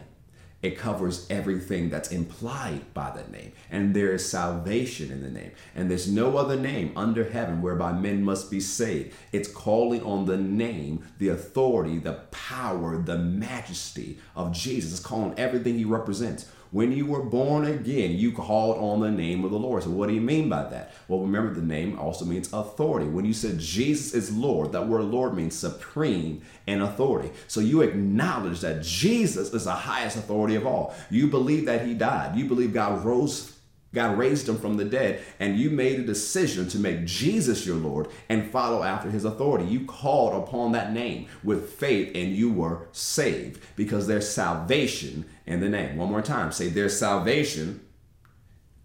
It 0.61 0.77
covers 0.77 1.27
everything 1.29 1.89
that's 1.89 2.11
implied 2.11 2.93
by 2.93 3.11
that 3.11 3.29
name. 3.29 3.51
And 3.69 3.93
there 3.93 4.13
is 4.13 4.27
salvation 4.27 5.11
in 5.11 5.21
the 5.21 5.29
name. 5.29 5.51
And 5.75 5.91
there's 5.91 6.09
no 6.09 6.37
other 6.37 6.55
name 6.55 6.93
under 6.95 7.29
heaven 7.29 7.61
whereby 7.61 7.91
men 7.91 8.23
must 8.23 8.49
be 8.49 8.61
saved. 8.61 9.13
It's 9.33 9.49
calling 9.49 10.01
on 10.01 10.25
the 10.25 10.37
name, 10.37 11.03
the 11.19 11.27
authority, 11.27 11.99
the 11.99 12.21
power, 12.31 12.97
the 12.97 13.17
majesty 13.17 14.17
of 14.33 14.53
Jesus. 14.53 14.91
It's 14.91 14.99
calling 15.01 15.37
everything 15.37 15.77
he 15.77 15.85
represents. 15.85 16.49
When 16.75 16.91
you 16.91 17.05
were 17.05 17.23
born 17.23 17.63
again, 17.63 18.17
you 18.17 18.33
called 18.33 18.79
on 18.79 18.99
the 18.99 19.09
name 19.09 19.45
of 19.45 19.51
the 19.51 19.57
Lord. 19.57 19.83
So, 19.83 19.91
what 19.91 20.09
do 20.09 20.13
you 20.13 20.19
mean 20.19 20.49
by 20.49 20.63
that? 20.63 20.91
Well, 21.07 21.21
remember, 21.21 21.53
the 21.53 21.65
name 21.65 21.97
also 21.97 22.25
means 22.25 22.51
authority. 22.51 23.05
When 23.07 23.23
you 23.23 23.31
said 23.31 23.59
Jesus 23.59 24.13
is 24.13 24.35
Lord, 24.35 24.73
that 24.73 24.85
word 24.85 25.03
Lord 25.03 25.37
means 25.37 25.57
supreme 25.57 26.41
and 26.67 26.83
authority. 26.83 27.31
So, 27.47 27.61
you 27.61 27.81
acknowledge 27.81 28.59
that 28.59 28.83
Jesus 28.83 29.53
is 29.53 29.63
the 29.63 29.71
highest 29.71 30.17
authority 30.17 30.55
of 30.55 30.67
all. 30.67 30.93
You 31.09 31.27
believe 31.27 31.65
that 31.67 31.85
He 31.85 31.93
died. 31.93 32.35
You 32.35 32.43
believe 32.43 32.73
God 32.73 33.05
rose 33.05 33.54
God 33.95 34.17
raised 34.17 34.47
him 34.47 34.57
from 34.57 34.77
the 34.77 34.85
dead, 34.85 35.23
and 35.39 35.57
you 35.57 35.69
made 35.69 35.99
a 35.99 36.03
decision 36.03 36.67
to 36.69 36.77
make 36.77 37.05
Jesus 37.05 37.65
your 37.65 37.77
Lord 37.77 38.09
and 38.29 38.51
follow 38.51 38.83
after 38.83 39.09
his 39.09 39.25
authority. 39.25 39.65
You 39.65 39.85
called 39.85 40.33
upon 40.43 40.73
that 40.73 40.93
name 40.93 41.27
with 41.43 41.71
faith, 41.71 42.11
and 42.13 42.35
you 42.35 42.51
were 42.51 42.87
saved 42.91 43.63
because 43.75 44.05
there's 44.05 44.29
salvation 44.29 45.25
in 45.47 45.61
the 45.61 45.69
name. 45.69 45.97
One 45.97 46.11
more 46.11 46.21
time 46.21 46.51
say, 46.51 46.67
There's 46.67 46.99
salvation 46.99 47.79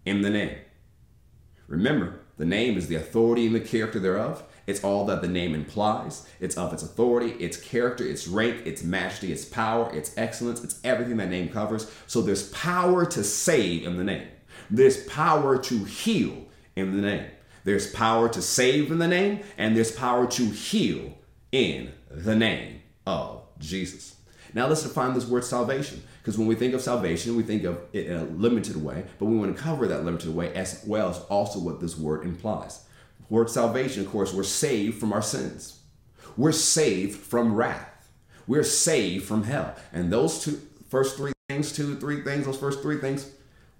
in 0.05 0.21
the 0.21 0.29
name. 0.29 0.57
Remember, 1.67 2.21
the 2.37 2.45
name 2.45 2.77
is 2.77 2.87
the 2.87 2.95
authority 2.95 3.45
and 3.45 3.55
the 3.55 3.59
character 3.59 3.99
thereof. 3.99 4.43
It's 4.67 4.83
all 4.83 5.05
that 5.05 5.21
the 5.21 5.27
name 5.27 5.53
implies. 5.53 6.27
It's 6.39 6.57
of 6.57 6.71
its 6.71 6.83
authority, 6.83 7.31
its 7.43 7.57
character, 7.57 8.05
its 8.05 8.27
rank, 8.27 8.65
its 8.65 8.83
majesty, 8.83 9.31
its 9.31 9.45
power, 9.45 9.93
its 9.93 10.17
excellence. 10.17 10.63
It's 10.63 10.79
everything 10.83 11.17
that 11.17 11.29
name 11.29 11.49
covers. 11.49 11.91
So 12.07 12.21
there's 12.21 12.49
power 12.49 13.05
to 13.05 13.23
save 13.23 13.85
in 13.85 13.97
the 13.97 14.03
name. 14.03 14.27
There's 14.71 15.03
power 15.03 15.57
to 15.57 15.83
heal 15.83 16.45
in 16.75 16.95
the 16.95 17.01
name. 17.01 17.25
There's 17.63 17.91
power 17.91 18.29
to 18.29 18.41
save 18.41 18.91
in 18.91 18.97
the 18.97 19.07
name, 19.07 19.41
and 19.57 19.75
there's 19.75 19.91
power 19.91 20.25
to 20.25 20.45
heal 20.45 21.17
in 21.51 21.91
the 22.09 22.35
name 22.35 22.81
of 23.05 23.43
Jesus. 23.59 24.15
Now 24.53 24.67
let's 24.67 24.83
define 24.83 25.13
this 25.13 25.27
word 25.27 25.43
salvation. 25.43 26.01
Because 26.21 26.37
when 26.37 26.47
we 26.47 26.55
think 26.55 26.73
of 26.73 26.81
salvation, 26.81 27.35
we 27.35 27.43
think 27.43 27.63
of 27.63 27.81
it 27.93 28.05
in 28.07 28.17
a 28.17 28.23
limited 28.25 28.75
way, 28.75 29.05
but 29.17 29.25
we 29.25 29.37
want 29.37 29.55
to 29.55 29.61
cover 29.61 29.87
that 29.87 30.05
limited 30.05 30.33
way 30.35 30.53
as 30.53 30.83
well 30.85 31.09
as 31.09 31.17
also 31.29 31.59
what 31.59 31.79
this 31.79 31.97
word 31.97 32.25
implies. 32.25 32.85
Word 33.29 33.49
salvation, 33.49 34.05
of 34.05 34.11
course, 34.11 34.33
we're 34.33 34.43
saved 34.43 34.99
from 34.99 35.13
our 35.13 35.21
sins. 35.21 35.79
We're 36.37 36.51
saved 36.51 37.17
from 37.17 37.55
wrath. 37.55 38.09
We're 38.45 38.63
saved 38.63 39.25
from 39.25 39.43
hell. 39.43 39.75
And 39.93 40.11
those 40.11 40.43
two 40.43 40.61
first 40.89 41.17
three 41.17 41.31
things, 41.49 41.71
two, 41.71 41.95
three 41.95 42.21
things, 42.21 42.45
those 42.45 42.57
first 42.57 42.81
three 42.81 42.99
things, 42.99 43.31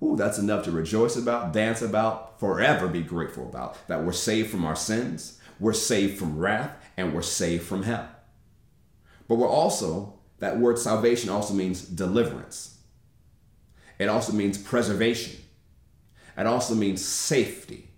ooh, 0.02 0.16
that's 0.16 0.38
enough 0.38 0.64
to 0.66 0.72
rejoice 0.72 1.16
about, 1.16 1.54
dance 1.54 1.82
about, 1.82 2.40
forever 2.40 2.88
be 2.88 3.02
grateful 3.02 3.48
about. 3.48 3.88
That 3.88 4.04
we're 4.04 4.12
saved 4.12 4.50
from 4.50 4.66
our 4.66 4.76
sins, 4.76 5.40
we're 5.60 5.74
saved 5.74 6.18
from 6.18 6.38
wrath, 6.38 6.76
and 6.98 7.14
we're 7.14 7.22
saved 7.22 7.64
from 7.64 7.84
hell. 7.84 8.10
But 9.28 9.36
we're 9.36 9.48
also, 9.48 10.20
that 10.40 10.60
word 10.60 10.80
salvation 10.80 11.30
also 11.30 11.54
means 11.54 11.82
deliverance. 11.82 12.80
It 14.00 14.10
also 14.10 14.34
means 14.34 14.58
preservation. 14.58 15.40
It 16.38 16.48
also 16.48 16.74
means 16.74 17.06
safety. 17.06 17.90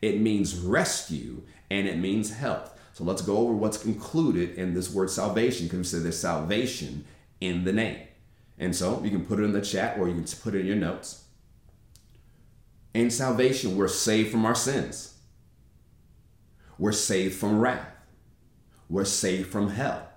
It 0.00 0.20
means 0.20 0.56
rescue 0.56 1.42
and 1.70 1.86
it 1.86 1.98
means 1.98 2.34
health. 2.34 2.78
So 2.94 3.04
let's 3.04 3.22
go 3.22 3.36
over 3.36 3.52
what's 3.52 3.84
included 3.84 4.56
in 4.56 4.72
this 4.72 4.90
word 4.92 5.10
salvation 5.10 5.66
because 5.66 5.92
we 5.92 6.00
there's 6.00 6.18
salvation 6.18 7.04
in 7.40 7.64
the 7.64 7.72
name. 7.72 7.98
And 8.58 8.74
so 8.74 9.02
you 9.04 9.10
can 9.10 9.26
put 9.26 9.38
it 9.38 9.42
in 9.42 9.52
the 9.52 9.60
chat 9.60 9.98
or 9.98 10.08
you 10.08 10.14
can 10.14 10.24
put 10.24 10.54
it 10.54 10.60
in 10.60 10.66
your 10.66 10.76
notes. 10.76 11.25
In 12.96 13.10
salvation, 13.10 13.76
we're 13.76 13.88
saved 13.88 14.30
from 14.30 14.46
our 14.46 14.54
sins. 14.54 15.18
We're 16.78 16.92
saved 16.92 17.38
from 17.38 17.60
wrath. 17.60 17.86
We're 18.88 19.04
saved 19.04 19.52
from 19.52 19.68
hell. 19.68 20.08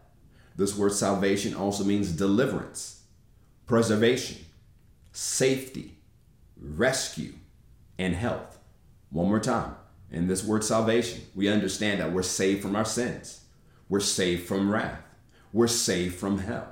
This 0.55 0.77
word 0.77 0.93
salvation 0.93 1.53
also 1.53 1.83
means 1.83 2.13
deliverance, 2.13 3.03
preservation, 3.65 4.45
safety, 5.11 5.97
rescue, 6.55 7.33
and 7.97 8.15
health. 8.15 8.57
One 9.09 9.27
more 9.27 9.41
time. 9.41 9.75
In 10.09 10.27
this 10.27 10.45
word 10.45 10.63
salvation, 10.63 11.23
we 11.35 11.49
understand 11.49 11.99
that 11.99 12.13
we're 12.13 12.23
saved 12.23 12.61
from 12.61 12.77
our 12.77 12.85
sins. 12.85 13.41
We're 13.89 13.99
saved 13.99 14.47
from 14.47 14.71
wrath. 14.71 15.01
We're 15.51 15.67
saved 15.67 16.15
from 16.15 16.37
hell. 16.37 16.69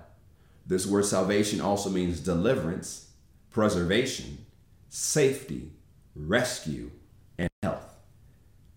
This 0.65 0.87
word 0.87 1.03
salvation 1.03 1.59
also 1.59 1.89
means 1.89 2.21
deliverance, 2.21 3.11
preservation, 3.49 4.45
safety, 4.87 5.73
rescue, 6.17 6.91
and 7.37 7.49
health. 7.61 7.95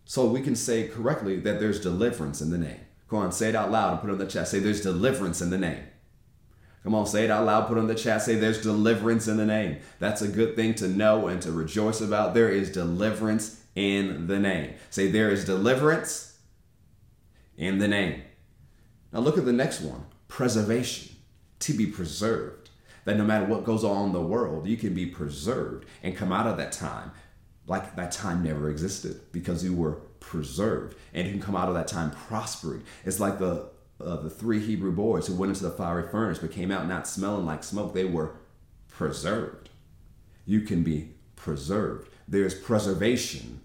So 0.05 0.27
we 0.27 0.43
can 0.43 0.57
say 0.57 0.89
correctly 0.89 1.39
that 1.41 1.61
there's 1.61 1.81
deliverance 1.81 2.41
in 2.41 2.51
the 2.51 2.59
name. 2.59 2.81
Come 3.09 3.21
on, 3.21 3.33
say 3.33 3.49
it 3.49 3.57
out 3.57 3.71
loud 3.71 3.93
and 3.93 4.01
put 4.01 4.11
it 4.11 4.15
in 4.15 4.19
the 4.19 4.27
chat. 4.27 4.49
Say 4.49 4.59
there's 4.61 4.83
deliverance 4.83 5.41
in 5.41 5.51
the 5.51 5.59
name. 5.59 5.83
Come 6.83 6.95
on, 6.95 7.07
say 7.07 7.25
it 7.25 7.31
out 7.31 7.45
loud, 7.45 7.69
put 7.69 7.77
it 7.77 7.81
in 7.81 7.87
the 7.89 7.95
chat. 7.95 8.23
Say 8.23 8.37
there's 8.37 8.63
deliverance 8.63 9.29
in 9.29 9.37
the 9.37 9.45
name. 9.45 9.79
That's 9.99 10.23
a 10.23 10.29
good 10.29 10.57
thing 10.57 10.75
to 10.77 10.89
know 10.89 11.29
and 11.29 11.43
to 11.43 11.53
rejoice 11.53 12.01
about. 12.01 12.35
There 12.35 12.49
is 12.49 12.73
deliverance 12.73 13.61
in 13.75 14.27
the 14.27 14.39
name. 14.39 14.75
Say 14.89 15.11
there 15.11 15.31
is 15.31 15.45
deliverance 15.45 16.39
in 17.57 17.79
the 17.79 17.89
name. 17.89 18.23
Now 19.13 19.21
look 19.21 19.37
at 19.37 19.45
the 19.45 19.53
next 19.53 19.81
one 19.81 20.07
preservation, 20.29 21.17
to 21.59 21.73
be 21.75 21.87
preserved. 21.87 22.71
That 23.05 23.17
no 23.17 23.25
matter 23.25 23.47
what 23.47 23.65
goes 23.65 23.83
on 23.83 24.09
in 24.09 24.13
the 24.13 24.23
world, 24.23 24.67
you 24.67 24.77
can 24.77 24.95
be 24.95 25.07
preserved 25.07 25.87
and 26.03 26.17
come 26.17 26.33
out 26.33 26.47
of 26.47 26.57
that 26.59 26.73
time 26.73 27.11
like 27.71 27.95
that 27.95 28.11
time 28.11 28.43
never 28.43 28.69
existed 28.69 29.21
because 29.31 29.63
you 29.63 29.73
were 29.73 29.93
preserved 30.19 30.97
and 31.15 31.25
you 31.25 31.33
can 31.33 31.41
come 31.41 31.55
out 31.55 31.69
of 31.69 31.75
that 31.75 31.87
time 31.87 32.11
prospering. 32.11 32.83
It's 33.05 33.21
like 33.21 33.39
the 33.39 33.71
uh, 34.01 34.17
the 34.17 34.31
three 34.31 34.59
Hebrew 34.59 34.91
boys 34.91 35.29
who 35.29 35.37
went 35.37 35.51
into 35.51 35.63
the 35.63 35.71
fiery 35.71 36.09
furnace 36.11 36.39
but 36.39 36.51
came 36.51 36.73
out 36.73 36.89
not 36.89 37.07
smelling 37.07 37.47
like 37.47 37.63
smoke. 37.63 37.95
They 37.95 38.05
were 38.05 38.33
preserved. 38.89 39.69
You 40.45 40.63
can 40.63 40.83
be 40.83 41.11
preserved. 41.37 42.09
There's 42.27 42.55
preservation 42.55 43.61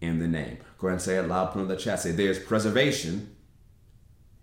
in 0.00 0.20
the 0.20 0.28
name. 0.28 0.58
Go 0.78 0.86
ahead 0.86 0.94
and 0.94 1.02
say 1.02 1.18
it 1.18 1.28
loud, 1.28 1.52
put 1.52 1.60
in 1.60 1.68
the 1.68 1.76
chat. 1.76 2.00
Say, 2.00 2.12
there's 2.12 2.38
preservation 2.38 3.36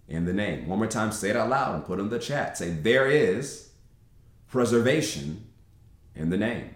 in 0.07 0.25
the 0.25 0.33
name. 0.33 0.67
One 0.67 0.77
more 0.77 0.87
time, 0.87 1.11
say 1.11 1.31
it 1.31 1.35
out 1.35 1.49
loud 1.49 1.73
and 1.73 1.85
put 1.85 1.99
in 1.99 2.09
the 2.09 2.19
chat. 2.19 2.57
Say, 2.57 2.69
there 2.69 3.07
is 3.07 3.69
preservation 4.47 5.47
in 6.13 6.29
the 6.29 6.37
name. 6.37 6.69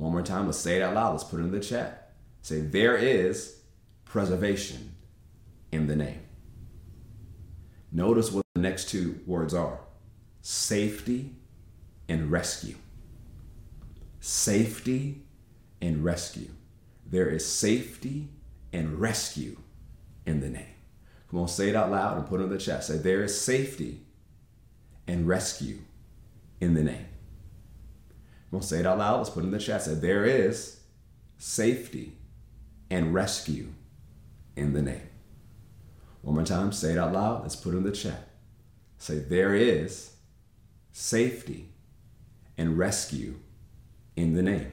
One 0.00 0.12
more 0.12 0.22
time, 0.22 0.46
let's 0.46 0.56
say 0.56 0.76
it 0.76 0.82
out 0.82 0.94
loud. 0.94 1.10
Let's 1.10 1.24
put 1.24 1.40
it 1.40 1.42
in 1.42 1.50
the 1.50 1.60
chat. 1.60 2.12
Say, 2.40 2.60
there 2.60 2.96
is 2.96 3.60
preservation 4.06 4.94
in 5.70 5.88
the 5.88 5.94
name. 5.94 6.22
Notice 7.92 8.32
what 8.32 8.46
the 8.54 8.62
next 8.62 8.88
two 8.88 9.20
words 9.26 9.52
are 9.52 9.80
safety 10.40 11.34
and 12.08 12.32
rescue. 12.32 12.76
Safety 14.20 15.20
and 15.82 16.02
rescue. 16.02 16.48
There 17.04 17.28
is 17.28 17.44
safety 17.44 18.30
and 18.72 18.98
rescue 18.98 19.58
in 20.24 20.40
the 20.40 20.48
name. 20.48 20.76
Come 21.30 21.40
on, 21.40 21.48
say 21.48 21.68
it 21.68 21.76
out 21.76 21.90
loud 21.90 22.16
and 22.16 22.26
put 22.26 22.40
it 22.40 22.44
in 22.44 22.50
the 22.50 22.56
chat. 22.56 22.84
Say, 22.84 22.96
there 22.96 23.22
is 23.22 23.38
safety 23.38 24.00
and 25.06 25.28
rescue 25.28 25.80
in 26.58 26.72
the 26.72 26.84
name. 26.84 27.09
On, 28.52 28.62
say 28.62 28.80
it 28.80 28.86
out 28.86 28.98
loud. 28.98 29.18
Let's 29.18 29.30
put 29.30 29.44
it 29.44 29.46
in 29.46 29.52
the 29.52 29.58
chat. 29.58 29.82
Say, 29.82 29.94
there 29.94 30.24
is 30.24 30.80
safety 31.38 32.12
and 32.90 33.14
rescue 33.14 33.68
in 34.56 34.72
the 34.72 34.82
name. 34.82 35.08
One 36.22 36.34
more 36.34 36.44
time, 36.44 36.72
say 36.72 36.92
it 36.92 36.98
out 36.98 37.12
loud. 37.12 37.42
Let's 37.42 37.56
put 37.56 37.74
it 37.74 37.78
in 37.78 37.84
the 37.84 37.92
chat. 37.92 38.28
Say, 38.98 39.18
there 39.18 39.54
is 39.54 40.14
safety 40.92 41.70
and 42.58 42.76
rescue 42.76 43.36
in 44.16 44.34
the 44.34 44.42
name. 44.42 44.72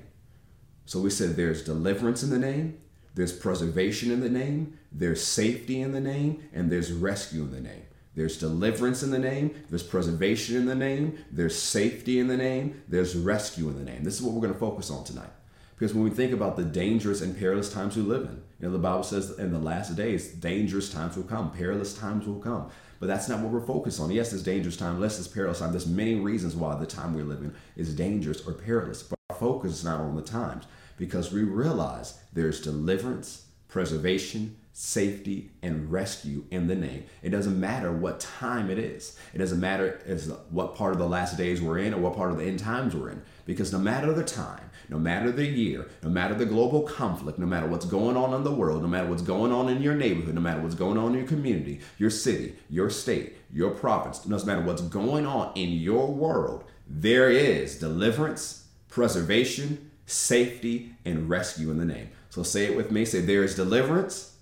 So 0.85 0.99
we 0.99 1.09
said 1.09 1.35
there's 1.35 1.63
deliverance 1.63 2.23
in 2.23 2.29
the 2.29 2.39
name, 2.39 2.79
there's 3.13 3.33
preservation 3.33 4.11
in 4.11 4.21
the 4.21 4.29
name, 4.29 4.77
there's 4.91 5.23
safety 5.23 5.81
in 5.81 5.91
the 5.91 5.99
name, 5.99 6.47
and 6.53 6.71
there's 6.71 6.91
rescue 6.91 7.43
in 7.43 7.51
the 7.51 7.61
name. 7.61 7.85
There's 8.17 8.39
deliverance 8.39 9.03
in 9.03 9.11
the 9.11 9.19
name, 9.19 9.53
there's 9.69 9.83
preservation 9.83 10.55
in 10.55 10.65
the 10.65 10.73
name, 10.73 11.19
there's 11.31 11.55
safety 11.55 12.17
in 12.17 12.27
the 12.27 12.35
name, 12.35 12.81
there's 12.87 13.15
rescue 13.15 13.69
in 13.69 13.77
the 13.77 13.83
name. 13.83 14.03
This 14.03 14.15
is 14.15 14.23
what 14.23 14.33
we're 14.33 14.41
going 14.41 14.53
to 14.53 14.59
focus 14.59 14.89
on 14.89 15.03
tonight. 15.03 15.29
Because 15.77 15.93
when 15.93 16.03
we 16.03 16.09
think 16.09 16.33
about 16.33 16.57
the 16.57 16.63
dangerous 16.63 17.21
and 17.21 17.37
perilous 17.37 17.71
times 17.71 17.95
we 17.95 18.01
live 18.01 18.23
in, 18.23 18.41
you 18.59 18.65
know, 18.65 18.71
the 18.71 18.79
Bible 18.79 19.03
says 19.03 19.37
in 19.37 19.53
the 19.53 19.59
last 19.59 19.95
days, 19.95 20.29
dangerous 20.29 20.91
times 20.91 21.15
will 21.15 21.25
come, 21.25 21.51
perilous 21.51 21.95
times 21.95 22.25
will 22.25 22.39
come. 22.39 22.71
But 22.99 23.05
that's 23.05 23.29
not 23.29 23.41
what 23.41 23.51
we're 23.51 23.61
focused 23.61 23.99
on. 23.99 24.09
Yes, 24.09 24.31
there's 24.31 24.41
dangerous 24.41 24.77
time, 24.77 24.99
yes, 24.99 25.17
there's 25.17 25.27
perilous 25.27 25.59
time. 25.59 25.69
There's 25.69 25.85
many 25.85 26.15
reasons 26.15 26.55
why 26.55 26.75
the 26.75 26.87
time 26.87 27.13
we're 27.13 27.23
living 27.23 27.53
is 27.75 27.93
dangerous 27.93 28.41
or 28.47 28.53
perilous. 28.53 29.03
But 29.03 29.19
our 29.29 29.35
focus 29.35 29.73
is 29.73 29.85
not 29.85 29.99
on 29.99 30.15
the 30.15 30.23
times 30.23 30.63
because 30.97 31.31
we 31.31 31.43
realize 31.43 32.17
there's 32.33 32.61
deliverance, 32.61 33.45
preservation, 33.67 34.55
safety, 34.79 35.49
and 35.63 35.91
rescue 35.91 36.45
in 36.51 36.67
the 36.67 36.75
name. 36.75 37.03
It 37.23 37.31
doesn't 37.31 37.59
matter 37.59 37.91
what 37.91 38.19
time 38.19 38.69
it 38.69 38.77
is. 38.77 39.17
It 39.33 39.39
doesn't 39.39 39.59
matter 39.59 39.99
as 40.05 40.31
what 40.51 40.75
part 40.75 40.93
of 40.93 40.99
the 40.99 41.07
last 41.07 41.35
days 41.35 41.59
we're 41.59 41.79
in 41.79 41.95
or 41.95 41.97
what 41.99 42.15
part 42.15 42.29
of 42.29 42.37
the 42.37 42.43
end 42.43 42.59
times 42.59 42.95
we're 42.95 43.09
in. 43.09 43.23
Because 43.47 43.73
no 43.73 43.79
matter 43.79 44.13
the 44.13 44.23
time, 44.23 44.69
no 44.87 44.99
matter 44.99 45.31
the 45.31 45.47
year, 45.47 45.89
no 46.03 46.09
matter 46.09 46.35
the 46.35 46.45
global 46.45 46.83
conflict, 46.83 47.39
no 47.39 47.47
matter 47.47 47.65
what's 47.65 47.87
going 47.87 48.15
on 48.15 48.35
in 48.35 48.43
the 48.43 48.53
world, 48.53 48.83
no 48.83 48.87
matter 48.87 49.07
what's 49.07 49.23
going 49.23 49.51
on 49.51 49.67
in 49.67 49.81
your 49.81 49.95
neighborhood, 49.95 50.35
no 50.35 50.41
matter 50.41 50.61
what's 50.61 50.75
going 50.75 50.99
on 50.99 51.07
in 51.07 51.17
your 51.17 51.27
community, 51.27 51.79
your 51.97 52.11
city, 52.11 52.53
your 52.69 52.91
state, 52.91 53.35
your 53.51 53.71
province, 53.71 54.27
no 54.27 54.37
matter 54.45 54.61
what's 54.61 54.83
going 54.83 55.25
on 55.25 55.51
in 55.55 55.71
your 55.71 56.05
world, 56.05 56.63
there 56.87 57.31
is 57.31 57.79
deliverance, 57.79 58.67
preservation, 58.89 59.89
safety, 60.05 60.93
and 61.03 61.31
rescue 61.31 61.71
in 61.71 61.79
the 61.79 61.85
name. 61.85 62.09
So 62.29 62.43
say 62.43 62.65
it 62.65 62.77
with 62.77 62.91
me. 62.91 63.05
Say, 63.05 63.21
there 63.21 63.43
is 63.43 63.55
deliverance, 63.55 64.36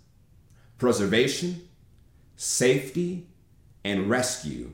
preservation, 0.77 1.67
safety, 2.35 3.27
and 3.83 4.09
rescue 4.09 4.73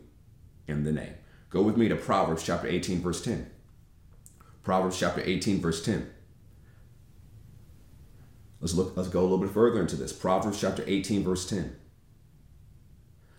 in 0.68 0.84
the 0.84 0.92
name. 0.92 1.14
Go 1.50 1.62
with 1.62 1.78
me 1.78 1.90
to 1.90 1.96
Proverbs 1.96 2.44
chapter 2.44 2.68
18, 2.68 3.02
verse 3.02 3.22
10. 3.22 3.50
Proverbs 4.64 5.00
chapter 5.00 5.22
18, 5.24 5.60
verse 5.60 5.84
10. 5.84 6.10
Let's 8.62 8.74
look, 8.76 8.96
let's 8.96 9.10
go 9.10 9.22
a 9.22 9.24
little 9.24 9.40
bit 9.40 9.50
further 9.50 9.82
into 9.82 9.96
this. 9.96 10.14
Proverbs 10.14 10.62
chapter 10.62 10.84
18, 10.86 11.24
verse 11.24 11.50
10. 11.50 11.76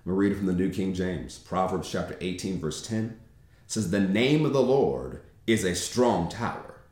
I'm 0.05 0.11
to 0.11 0.13
read 0.13 0.33
it 0.33 0.37
from 0.37 0.47
the 0.47 0.53
New 0.53 0.71
King 0.71 0.95
James. 0.95 1.39
Proverbs 1.39 1.91
chapter 1.91 2.17
18, 2.21 2.59
verse 2.59 2.85
10 2.87 3.21
says, 3.69 3.91
The 3.91 4.01
name 4.01 4.45
of 4.45 4.53
the 4.53 4.63
Lord 4.63 5.23
is 5.47 5.65
a 5.65 5.77
strong 5.77 6.29
tower. 6.29 6.83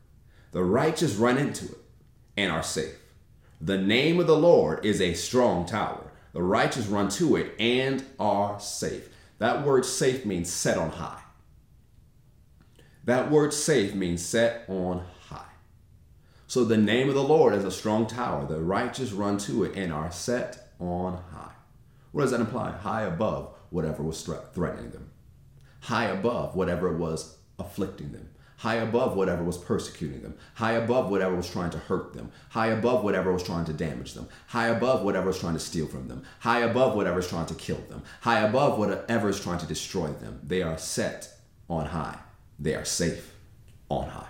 The 0.52 0.62
righteous 0.62 1.16
run 1.16 1.36
into 1.36 1.66
it 1.66 1.78
and 2.36 2.52
are 2.52 2.62
safe. 2.62 2.99
The 3.60 3.78
name 3.78 4.18
of 4.18 4.26
the 4.26 4.36
Lord 4.36 4.86
is 4.86 5.00
a 5.00 5.14
strong 5.14 5.66
tower. 5.66 6.10
The 6.32 6.42
righteous 6.42 6.86
run 6.86 7.08
to 7.10 7.36
it 7.36 7.54
and 7.58 8.04
are 8.18 8.58
safe. 8.58 9.10
That 9.38 9.66
word 9.66 9.84
safe 9.84 10.24
means 10.24 10.50
set 10.50 10.78
on 10.78 10.90
high. 10.90 11.20
That 13.04 13.30
word 13.30 13.52
safe 13.52 13.94
means 13.94 14.24
set 14.24 14.64
on 14.68 15.04
high. 15.28 15.44
So 16.46 16.64
the 16.64 16.76
name 16.76 17.08
of 17.08 17.14
the 17.14 17.22
Lord 17.22 17.54
is 17.54 17.64
a 17.64 17.70
strong 17.70 18.06
tower. 18.06 18.46
The 18.46 18.60
righteous 18.60 19.12
run 19.12 19.38
to 19.38 19.64
it 19.64 19.76
and 19.76 19.92
are 19.92 20.10
set 20.10 20.72
on 20.78 21.22
high. 21.32 21.52
What 22.12 22.22
does 22.22 22.30
that 22.30 22.40
imply? 22.40 22.70
High 22.72 23.02
above 23.02 23.54
whatever 23.70 24.02
was 24.02 24.22
threatening 24.22 24.90
them, 24.90 25.10
high 25.80 26.06
above 26.06 26.56
whatever 26.56 26.96
was 26.96 27.36
afflicting 27.58 28.12
them, 28.12 28.30
high 28.60 28.74
above 28.74 29.16
whatever 29.16 29.42
was 29.42 29.56
persecuting 29.56 30.20
them, 30.20 30.34
high 30.54 30.72
above 30.72 31.10
whatever 31.10 31.34
was 31.34 31.48
trying 31.48 31.70
to 31.70 31.78
hurt 31.78 32.12
them, 32.12 32.30
high 32.50 32.66
above 32.66 33.02
whatever 33.02 33.32
was 33.32 33.42
trying 33.42 33.64
to 33.64 33.72
damage 33.72 34.12
them, 34.12 34.28
high 34.48 34.68
above 34.68 35.02
whatever 35.02 35.28
was 35.28 35.38
trying 35.38 35.54
to 35.54 35.58
steal 35.58 35.86
from 35.86 36.08
them, 36.08 36.22
high 36.40 36.60
above 36.60 36.94
whatever 36.94 37.20
is 37.20 37.28
trying 37.28 37.46
to 37.46 37.54
kill 37.54 37.80
them, 37.88 38.02
high 38.20 38.40
above 38.40 38.78
whatever 38.78 39.30
is 39.30 39.40
trying 39.40 39.58
to 39.58 39.64
destroy 39.64 40.08
them. 40.08 40.38
They 40.42 40.60
are 40.60 40.76
set 40.76 41.32
on 41.70 41.86
high. 41.86 42.18
They 42.58 42.74
are 42.74 42.84
safe 42.84 43.32
on 43.88 44.10
high. 44.10 44.28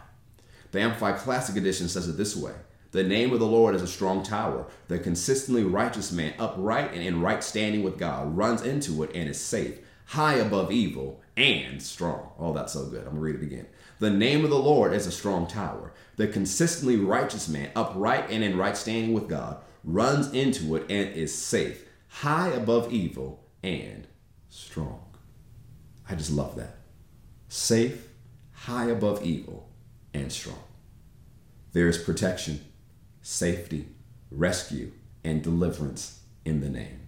The 0.70 0.80
Amplified 0.80 1.16
Classic 1.16 1.56
Edition 1.56 1.88
says 1.88 2.08
it 2.08 2.16
this 2.16 2.36
way 2.36 2.52
The 2.92 3.02
name 3.02 3.32
of 3.32 3.40
the 3.40 3.46
Lord 3.46 3.74
is 3.74 3.82
a 3.82 3.88
strong 3.88 4.22
tower. 4.22 4.68
The 4.86 5.00
consistently 5.00 5.64
righteous 5.64 6.12
man, 6.12 6.34
upright 6.38 6.92
and 6.92 7.02
in 7.02 7.20
right 7.20 7.42
standing 7.42 7.82
with 7.82 7.98
God, 7.98 8.36
runs 8.36 8.62
into 8.62 9.02
it 9.02 9.10
and 9.12 9.28
is 9.28 9.40
safe. 9.40 9.80
high 10.06 10.34
above 10.34 10.70
evil, 10.70 11.19
and 11.36 11.82
strong. 11.82 12.30
Oh, 12.38 12.52
that's 12.52 12.72
so 12.72 12.86
good. 12.86 13.00
I'm 13.00 13.10
gonna 13.14 13.20
read 13.20 13.36
it 13.36 13.42
again. 13.42 13.66
The 13.98 14.10
name 14.10 14.44
of 14.44 14.50
the 14.50 14.58
Lord 14.58 14.92
is 14.92 15.06
a 15.06 15.12
strong 15.12 15.46
tower. 15.46 15.92
The 16.16 16.28
consistently 16.28 16.96
righteous 16.96 17.48
man, 17.48 17.70
upright 17.76 18.30
and 18.30 18.42
in 18.42 18.56
right 18.56 18.76
standing 18.76 19.12
with 19.12 19.28
God, 19.28 19.58
runs 19.84 20.32
into 20.32 20.76
it 20.76 20.82
and 20.90 21.14
is 21.14 21.34
safe, 21.34 21.84
high 22.08 22.48
above 22.48 22.92
evil 22.92 23.44
and 23.62 24.06
strong. 24.48 25.04
I 26.08 26.14
just 26.14 26.32
love 26.32 26.56
that. 26.56 26.76
Safe, 27.48 28.08
high 28.52 28.86
above 28.86 29.24
evil, 29.24 29.68
and 30.12 30.32
strong. 30.32 30.62
There 31.72 31.88
is 31.88 31.98
protection, 31.98 32.60
safety, 33.22 33.88
rescue, 34.30 34.92
and 35.22 35.42
deliverance 35.42 36.20
in 36.44 36.60
the 36.60 36.68
name. 36.68 37.06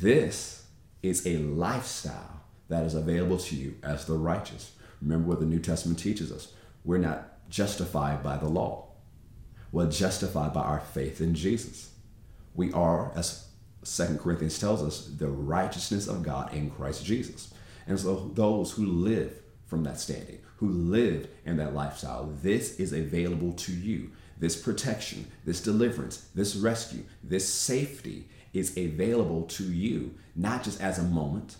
This 0.00 0.66
is 1.02 1.26
a 1.26 1.38
lifestyle 1.38 2.37
that 2.68 2.84
is 2.84 2.94
available 2.94 3.38
to 3.38 3.56
you 3.56 3.76
as 3.82 4.04
the 4.04 4.16
righteous. 4.16 4.72
Remember 5.00 5.28
what 5.28 5.40
the 5.40 5.46
New 5.46 5.60
Testament 5.60 5.98
teaches 5.98 6.32
us. 6.32 6.52
We're 6.84 6.98
not 6.98 7.48
justified 7.48 8.22
by 8.22 8.36
the 8.36 8.48
law. 8.48 8.88
We're 9.72 9.90
justified 9.90 10.52
by 10.52 10.62
our 10.62 10.80
faith 10.80 11.20
in 11.20 11.34
Jesus. 11.34 11.90
We 12.54 12.72
are, 12.72 13.12
as 13.14 13.48
Second 13.82 14.20
Corinthians 14.20 14.58
tells 14.58 14.82
us, 14.82 15.06
the 15.06 15.28
righteousness 15.28 16.08
of 16.08 16.22
God 16.22 16.52
in 16.52 16.70
Christ 16.70 17.04
Jesus. 17.04 17.52
And 17.86 17.98
so 17.98 18.30
those 18.34 18.72
who 18.72 18.86
live 18.86 19.32
from 19.66 19.84
that 19.84 20.00
standing, 20.00 20.40
who 20.56 20.68
live 20.68 21.28
in 21.44 21.56
that 21.58 21.74
lifestyle, 21.74 22.32
this 22.42 22.80
is 22.80 22.92
available 22.92 23.52
to 23.52 23.72
you. 23.72 24.10
This 24.38 24.60
protection, 24.60 25.26
this 25.44 25.60
deliverance, 25.60 26.28
this 26.34 26.56
rescue, 26.56 27.04
this 27.22 27.48
safety 27.48 28.28
is 28.52 28.76
available 28.76 29.42
to 29.42 29.64
you, 29.64 30.14
not 30.34 30.64
just 30.64 30.80
as 30.80 30.98
a 30.98 31.02
moment, 31.02 31.56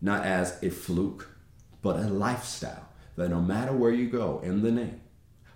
not 0.00 0.24
as 0.24 0.62
a 0.62 0.70
fluke, 0.70 1.28
but 1.82 1.96
a 1.96 2.08
lifestyle 2.08 2.88
that 3.16 3.30
no 3.30 3.40
matter 3.40 3.72
where 3.72 3.90
you 3.90 4.08
go 4.08 4.40
in 4.42 4.62
the 4.62 4.70
name, 4.70 5.00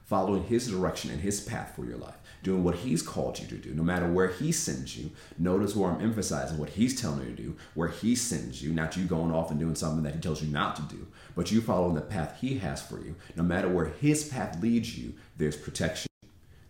following 0.04 0.44
his 0.44 0.68
direction 0.68 1.10
and 1.10 1.20
his 1.20 1.40
path 1.40 1.74
for 1.74 1.84
your 1.84 1.96
life, 1.96 2.16
doing 2.42 2.64
what 2.64 2.74
he's 2.74 3.02
called 3.02 3.38
you 3.38 3.46
to 3.46 3.56
do, 3.56 3.72
no 3.72 3.82
matter 3.82 4.06
where 4.06 4.28
he 4.28 4.50
sends 4.52 4.96
you. 4.96 5.10
Notice 5.38 5.76
where 5.76 5.90
I'm 5.90 6.02
emphasizing 6.02 6.58
what 6.58 6.70
he's 6.70 7.00
telling 7.00 7.20
you 7.20 7.36
to 7.36 7.42
do, 7.42 7.56
where 7.74 7.88
he 7.88 8.14
sends 8.14 8.62
you, 8.62 8.72
not 8.72 8.96
you 8.96 9.04
going 9.04 9.32
off 9.32 9.50
and 9.50 9.60
doing 9.60 9.74
something 9.74 10.02
that 10.02 10.14
he 10.14 10.20
tells 10.20 10.42
you 10.42 10.48
not 10.48 10.76
to 10.76 10.82
do, 10.82 11.06
but 11.34 11.52
you 11.52 11.60
following 11.60 11.94
the 11.94 12.00
path 12.00 12.38
he 12.40 12.58
has 12.58 12.82
for 12.82 13.00
you. 13.00 13.14
No 13.36 13.42
matter 13.42 13.68
where 13.68 13.86
his 13.86 14.24
path 14.24 14.60
leads 14.60 14.98
you, 14.98 15.14
there's 15.36 15.56
protection, 15.56 16.08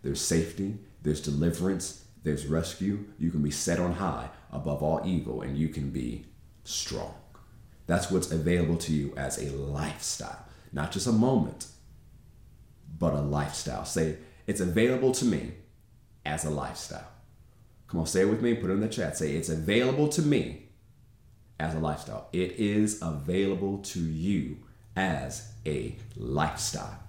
there's 0.03 0.21
safety, 0.21 0.77
there's 1.01 1.21
deliverance, 1.21 2.05
there's 2.23 2.45
rescue. 2.45 3.03
You 3.19 3.31
can 3.31 3.41
be 3.41 3.51
set 3.51 3.79
on 3.79 3.93
high 3.93 4.29
above 4.51 4.81
all 4.83 5.01
evil, 5.03 5.41
and 5.41 5.57
you 5.57 5.69
can 5.69 5.89
be 5.89 6.25
strong. 6.63 7.13
That's 7.85 8.09
what's 8.09 8.31
available 8.31 8.77
to 8.77 8.93
you 8.93 9.13
as 9.17 9.37
a 9.37 9.51
lifestyle, 9.51 10.45
not 10.71 10.91
just 10.91 11.07
a 11.07 11.11
moment, 11.11 11.67
but 12.97 13.13
a 13.13 13.21
lifestyle. 13.21 13.85
Say, 13.85 14.17
it's 14.47 14.61
available 14.61 15.11
to 15.13 15.25
me 15.25 15.53
as 16.25 16.45
a 16.45 16.49
lifestyle. 16.49 17.07
Come 17.87 17.99
on, 17.99 18.05
say 18.05 18.21
it 18.21 18.29
with 18.29 18.41
me, 18.41 18.53
put 18.53 18.69
it 18.69 18.73
in 18.73 18.79
the 18.79 18.87
chat. 18.87 19.17
Say, 19.17 19.35
it's 19.35 19.49
available 19.49 20.07
to 20.09 20.21
me 20.21 20.69
as 21.59 21.75
a 21.75 21.79
lifestyle. 21.79 22.29
It 22.33 22.53
is 22.53 23.01
available 23.01 23.79
to 23.79 23.99
you 23.99 24.57
as 24.95 25.51
a 25.65 25.95
lifestyle. 26.15 26.99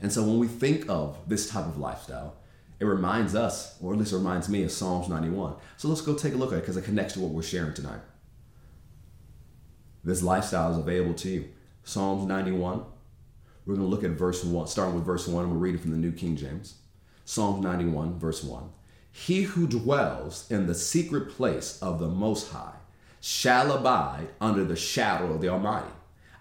And 0.00 0.12
so 0.12 0.22
when 0.22 0.38
we 0.38 0.46
think 0.46 0.88
of 0.88 1.18
this 1.26 1.48
type 1.48 1.66
of 1.66 1.78
lifestyle, 1.78 2.36
it 2.78 2.84
reminds 2.84 3.34
us, 3.34 3.76
or 3.82 3.92
at 3.92 3.98
least 3.98 4.12
it 4.12 4.16
reminds 4.16 4.48
me 4.48 4.62
of 4.62 4.70
Psalms 4.70 5.08
91. 5.08 5.54
So 5.76 5.88
let's 5.88 6.00
go 6.00 6.14
take 6.14 6.34
a 6.34 6.36
look 6.36 6.52
at 6.52 6.58
it 6.58 6.60
because 6.60 6.76
it 6.76 6.84
connects 6.84 7.14
to 7.14 7.20
what 7.20 7.32
we're 7.32 7.42
sharing 7.42 7.74
tonight. 7.74 8.00
This 10.04 10.22
lifestyle 10.22 10.72
is 10.72 10.78
available 10.78 11.14
to 11.14 11.28
you. 11.28 11.48
Psalms 11.84 12.26
91. 12.26 12.84
We're 13.66 13.74
going 13.74 13.86
to 13.86 13.90
look 13.90 14.04
at 14.04 14.12
verse 14.12 14.44
1, 14.44 14.66
starting 14.66 14.94
with 14.94 15.04
verse 15.04 15.28
1. 15.28 15.44
I'm 15.44 15.50
going 15.50 15.60
to 15.60 15.62
read 15.62 15.74
it 15.74 15.80
from 15.80 15.90
the 15.90 15.96
New 15.96 16.12
King 16.12 16.36
James. 16.36 16.76
Psalms 17.24 17.62
91, 17.62 18.18
verse 18.18 18.42
1. 18.42 18.70
He 19.12 19.42
who 19.42 19.66
dwells 19.66 20.50
in 20.50 20.66
the 20.66 20.74
secret 20.74 21.30
place 21.30 21.78
of 21.82 21.98
the 21.98 22.08
Most 22.08 22.52
High 22.52 22.76
shall 23.20 23.72
abide 23.72 24.28
under 24.40 24.64
the 24.64 24.76
shadow 24.76 25.34
of 25.34 25.40
the 25.40 25.48
Almighty. 25.48 25.90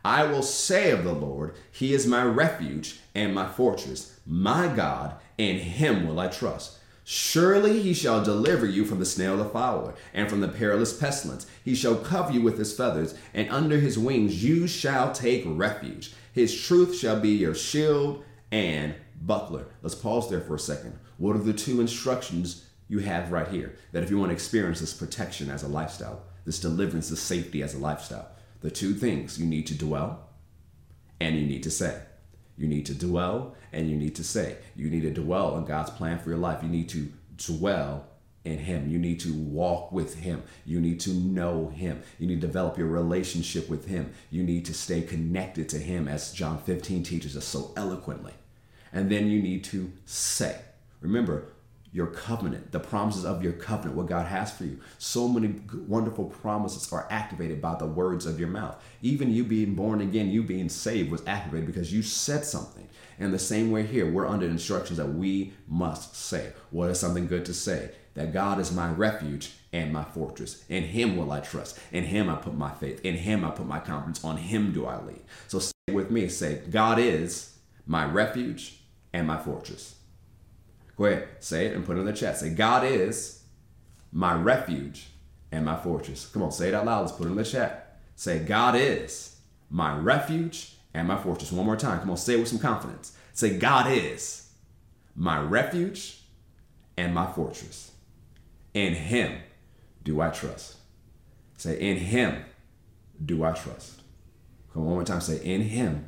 I 0.06 0.24
will 0.24 0.43
say 0.43 0.91
of 0.91 1.04
the 1.04 1.13
Lord, 1.13 1.56
He 1.72 1.93
is 1.93 2.08
my 2.08 2.24
refuge 2.24 3.00
and 3.13 3.36
my 3.36 3.48
fortress, 3.48 4.20
my 4.26 4.67
God, 4.74 5.15
in 5.38 5.58
Him 5.58 6.08
will 6.08 6.20
I 6.20 6.28
trust. 6.28 6.78
Surely 7.10 7.82
he 7.82 7.93
shall 7.93 8.22
deliver 8.22 8.65
you 8.65 8.84
from 8.84 9.00
the 9.00 9.06
snare 9.06 9.32
of 9.32 9.38
the 9.38 9.46
fowler 9.46 9.96
and 10.13 10.30
from 10.30 10.41
the 10.41 10.48
perilous 10.50 10.91
pestilence. 10.91 11.48
He 11.63 11.74
shall 11.74 11.96
cover 11.96 12.34
you 12.34 12.41
with 12.41 12.58
his 12.58 12.76
feathers, 12.76 13.15
and 13.34 13.50
under 13.50 13.78
his 13.78 13.98
wings 13.98 14.43
you 14.43 14.67
shall 14.67 15.13
take 15.13 15.43
refuge. 15.46 16.12
His 16.34 16.54
truth 16.62 16.98
shall 16.98 17.17
be 17.17 17.30
your 17.30 17.56
shield 17.56 18.26
and 18.52 18.93
buckler. 19.22 19.67
Let's 19.82 19.96
pause 19.96 20.30
there 20.30 20.41
for 20.41 20.56
a 20.56 20.60
second. 20.60 21.00
What 21.17 21.38
are 21.38 21.39
the 21.39 21.54
two 21.54 21.80
instructions 21.80 22.65
you 22.89 23.00
have 23.00 23.32
right 23.32 23.48
here? 23.48 23.78
That 23.93 24.04
if 24.04 24.10
you 24.10 24.17
want 24.17 24.32
to 24.32 24.36
experience 24.36 24.82
this 24.82 24.93
protection 24.93 25.50
as 25.50 25.63
a 25.63 25.70
lifestyle, 25.70 26.24
this 26.43 26.60
deliverance, 26.60 27.08
this 27.08 27.22
safety 27.22 27.63
as 27.63 27.74
a 27.74 27.80
lifestyle, 27.80 28.28
the 28.60 28.70
two 28.70 28.93
things 28.93 29.39
you 29.39 29.46
need 29.46 29.67
to 29.67 29.78
dwell 29.78 30.28
and 31.22 31.38
you 31.38 31.46
need 31.46 31.63
to 31.63 31.72
say. 31.72 32.02
You 32.58 32.67
need 32.67 32.86
to 32.88 32.93
dwell 32.93 33.56
and 33.72 33.89
you 33.89 33.96
need 33.96 34.15
to 34.15 34.24
say. 34.24 34.58
You 34.76 34.89
need 34.89 35.02
to 35.02 35.12
dwell 35.12 35.54
on 35.54 35.65
God's 35.65 35.91
plan 35.91 36.20
for 36.20 36.30
your 36.30 36.39
life. 36.39 36.63
You 36.63 36.70
need 36.70 36.89
to 36.89 37.12
dwell 37.38 38.08
in 38.43 38.60
Him. 38.60 38.89
You 38.89 38.98
need 38.98 39.20
to 39.22 39.34
walk 39.34 39.91
with 39.91 40.15
Him. 40.15 40.43
You 40.65 40.80
need 40.80 41.00
to 41.02 41.12
know 41.12 41.67
Him. 41.67 42.02
You 42.17 42.28
need 42.28 42.41
to 42.41 42.48
develop 42.48 42.78
your 42.78 42.88
relationship 42.88 43.70
with 43.70 43.88
Him. 43.88 44.13
You 44.32 44.43
need 44.43 44.65
to 44.65 44.74
stay 44.74 45.02
connected 45.02 45.70
to 45.70 45.78
Him, 45.78 46.08
as 46.08 46.32
John 46.32 46.58
15 46.58 47.04
teaches 47.04 47.36
us 47.36 47.46
so 47.46 47.74
eloquently. 47.76 48.34
And 48.93 49.12
then 49.12 49.28
you 49.28 49.41
need 49.41 49.63
to 49.65 49.91
say. 50.06 50.60
Remember, 51.02 51.50
your 51.97 52.05
covenant, 52.05 52.71
the 52.71 52.79
promises 52.79 53.25
of 53.25 53.43
your 53.43 53.53
covenant, 53.53 53.97
what 53.97 54.05
God 54.05 54.27
has 54.27 54.51
for 54.51 54.65
you. 54.65 54.79
So 54.99 55.27
many 55.27 55.55
wonderful 55.88 56.25
promises 56.25 56.93
are 56.93 57.07
activated 57.10 57.60
by 57.60 57.73
the 57.73 57.88
words 57.88 58.27
of 58.27 58.39
your 58.39 58.49
mouth. 58.49 58.79
Even 59.01 59.33
you 59.33 59.43
being 59.43 59.73
born 59.73 59.99
again, 60.01 60.29
you 60.29 60.43
being 60.43 60.69
saved 60.69 61.10
was 61.10 61.25
activated 61.25 61.65
because 61.65 61.91
you 61.91 62.03
said 62.03 62.45
something. 62.45 62.88
And 63.17 63.33
the 63.33 63.39
same 63.39 63.71
way 63.71 63.81
here, 63.81 64.07
we're 64.12 64.27
under 64.27 64.45
instructions 64.45 64.97
that 64.97 65.15
we 65.15 65.53
must 65.67 66.15
say. 66.15 66.53
What 66.69 66.91
is 66.91 66.99
something 66.99 67.25
good 67.25 67.45
to 67.45 67.53
say? 67.55 67.89
That 68.13 68.31
God 68.31 68.60
is 68.60 68.71
my 68.71 68.91
refuge 68.91 69.53
and 69.73 69.91
my 69.91 70.03
fortress. 70.03 70.63
In 70.69 70.83
Him 70.83 71.17
will 71.17 71.31
I 71.31 71.39
trust. 71.39 71.79
In 71.91 72.03
Him 72.03 72.29
I 72.29 72.36
put 72.36 72.53
my 72.53 72.73
faith. 72.73 73.01
In 73.03 73.15
Him 73.15 73.43
I 73.43 73.49
put 73.49 73.65
my 73.65 73.79
confidence. 73.79 74.23
On 74.23 74.38
Him 74.38 74.71
do 74.71 74.86
I 74.86 75.03
lean. 75.03 75.23
So 75.47 75.57
say 75.57 75.71
with 75.91 76.12
me, 76.12 76.27
say, 76.27 76.62
God 76.69 76.99
is 76.99 77.57
my 77.88 78.05
refuge 78.05 78.81
and 79.13 79.25
my 79.25 79.39
fortress. 79.39 79.95
Go 80.97 81.05
ahead, 81.05 81.27
say 81.39 81.67
it 81.67 81.75
and 81.75 81.86
put 81.86 81.97
it 81.97 81.99
in 82.01 82.05
the 82.05 82.13
chat. 82.13 82.38
Say, 82.38 82.49
God 82.49 82.83
is 82.83 83.43
my 84.12 84.33
refuge 84.33 85.07
and 85.51 85.63
my 85.63 85.77
fortress. 85.77 86.25
Come 86.25 86.43
on, 86.43 86.51
say 86.51 86.69
it 86.69 86.73
out 86.73 86.86
loud. 86.86 87.01
Let's 87.01 87.12
put 87.13 87.27
it 87.27 87.31
in 87.31 87.36
the 87.36 87.43
chat. 87.43 87.99
Say, 88.15 88.39
God 88.39 88.75
is 88.75 89.38
my 89.69 89.95
refuge 89.95 90.73
and 90.93 91.07
my 91.07 91.17
fortress. 91.21 91.51
One 91.51 91.65
more 91.65 91.75
time. 91.75 91.99
Come 91.99 92.10
on, 92.10 92.17
say 92.17 92.33
it 92.33 92.39
with 92.39 92.47
some 92.47 92.60
confidence. 92.60 93.15
Say, 93.33 93.57
God 93.57 93.91
is 93.91 94.51
my 95.15 95.39
refuge 95.39 96.21
and 96.97 97.13
my 97.13 97.31
fortress. 97.31 97.91
In 98.73 98.93
Him 98.93 99.38
do 100.03 100.19
I 100.21 100.29
trust. 100.29 100.77
Say, 101.57 101.79
In 101.79 101.97
Him 101.97 102.43
do 103.23 103.43
I 103.43 103.51
trust. 103.51 104.01
Come 104.73 104.83
on, 104.83 104.88
one 104.88 104.95
more 104.95 105.03
time. 105.03 105.21
Say, 105.21 105.43
In 105.43 105.62
Him 105.62 106.07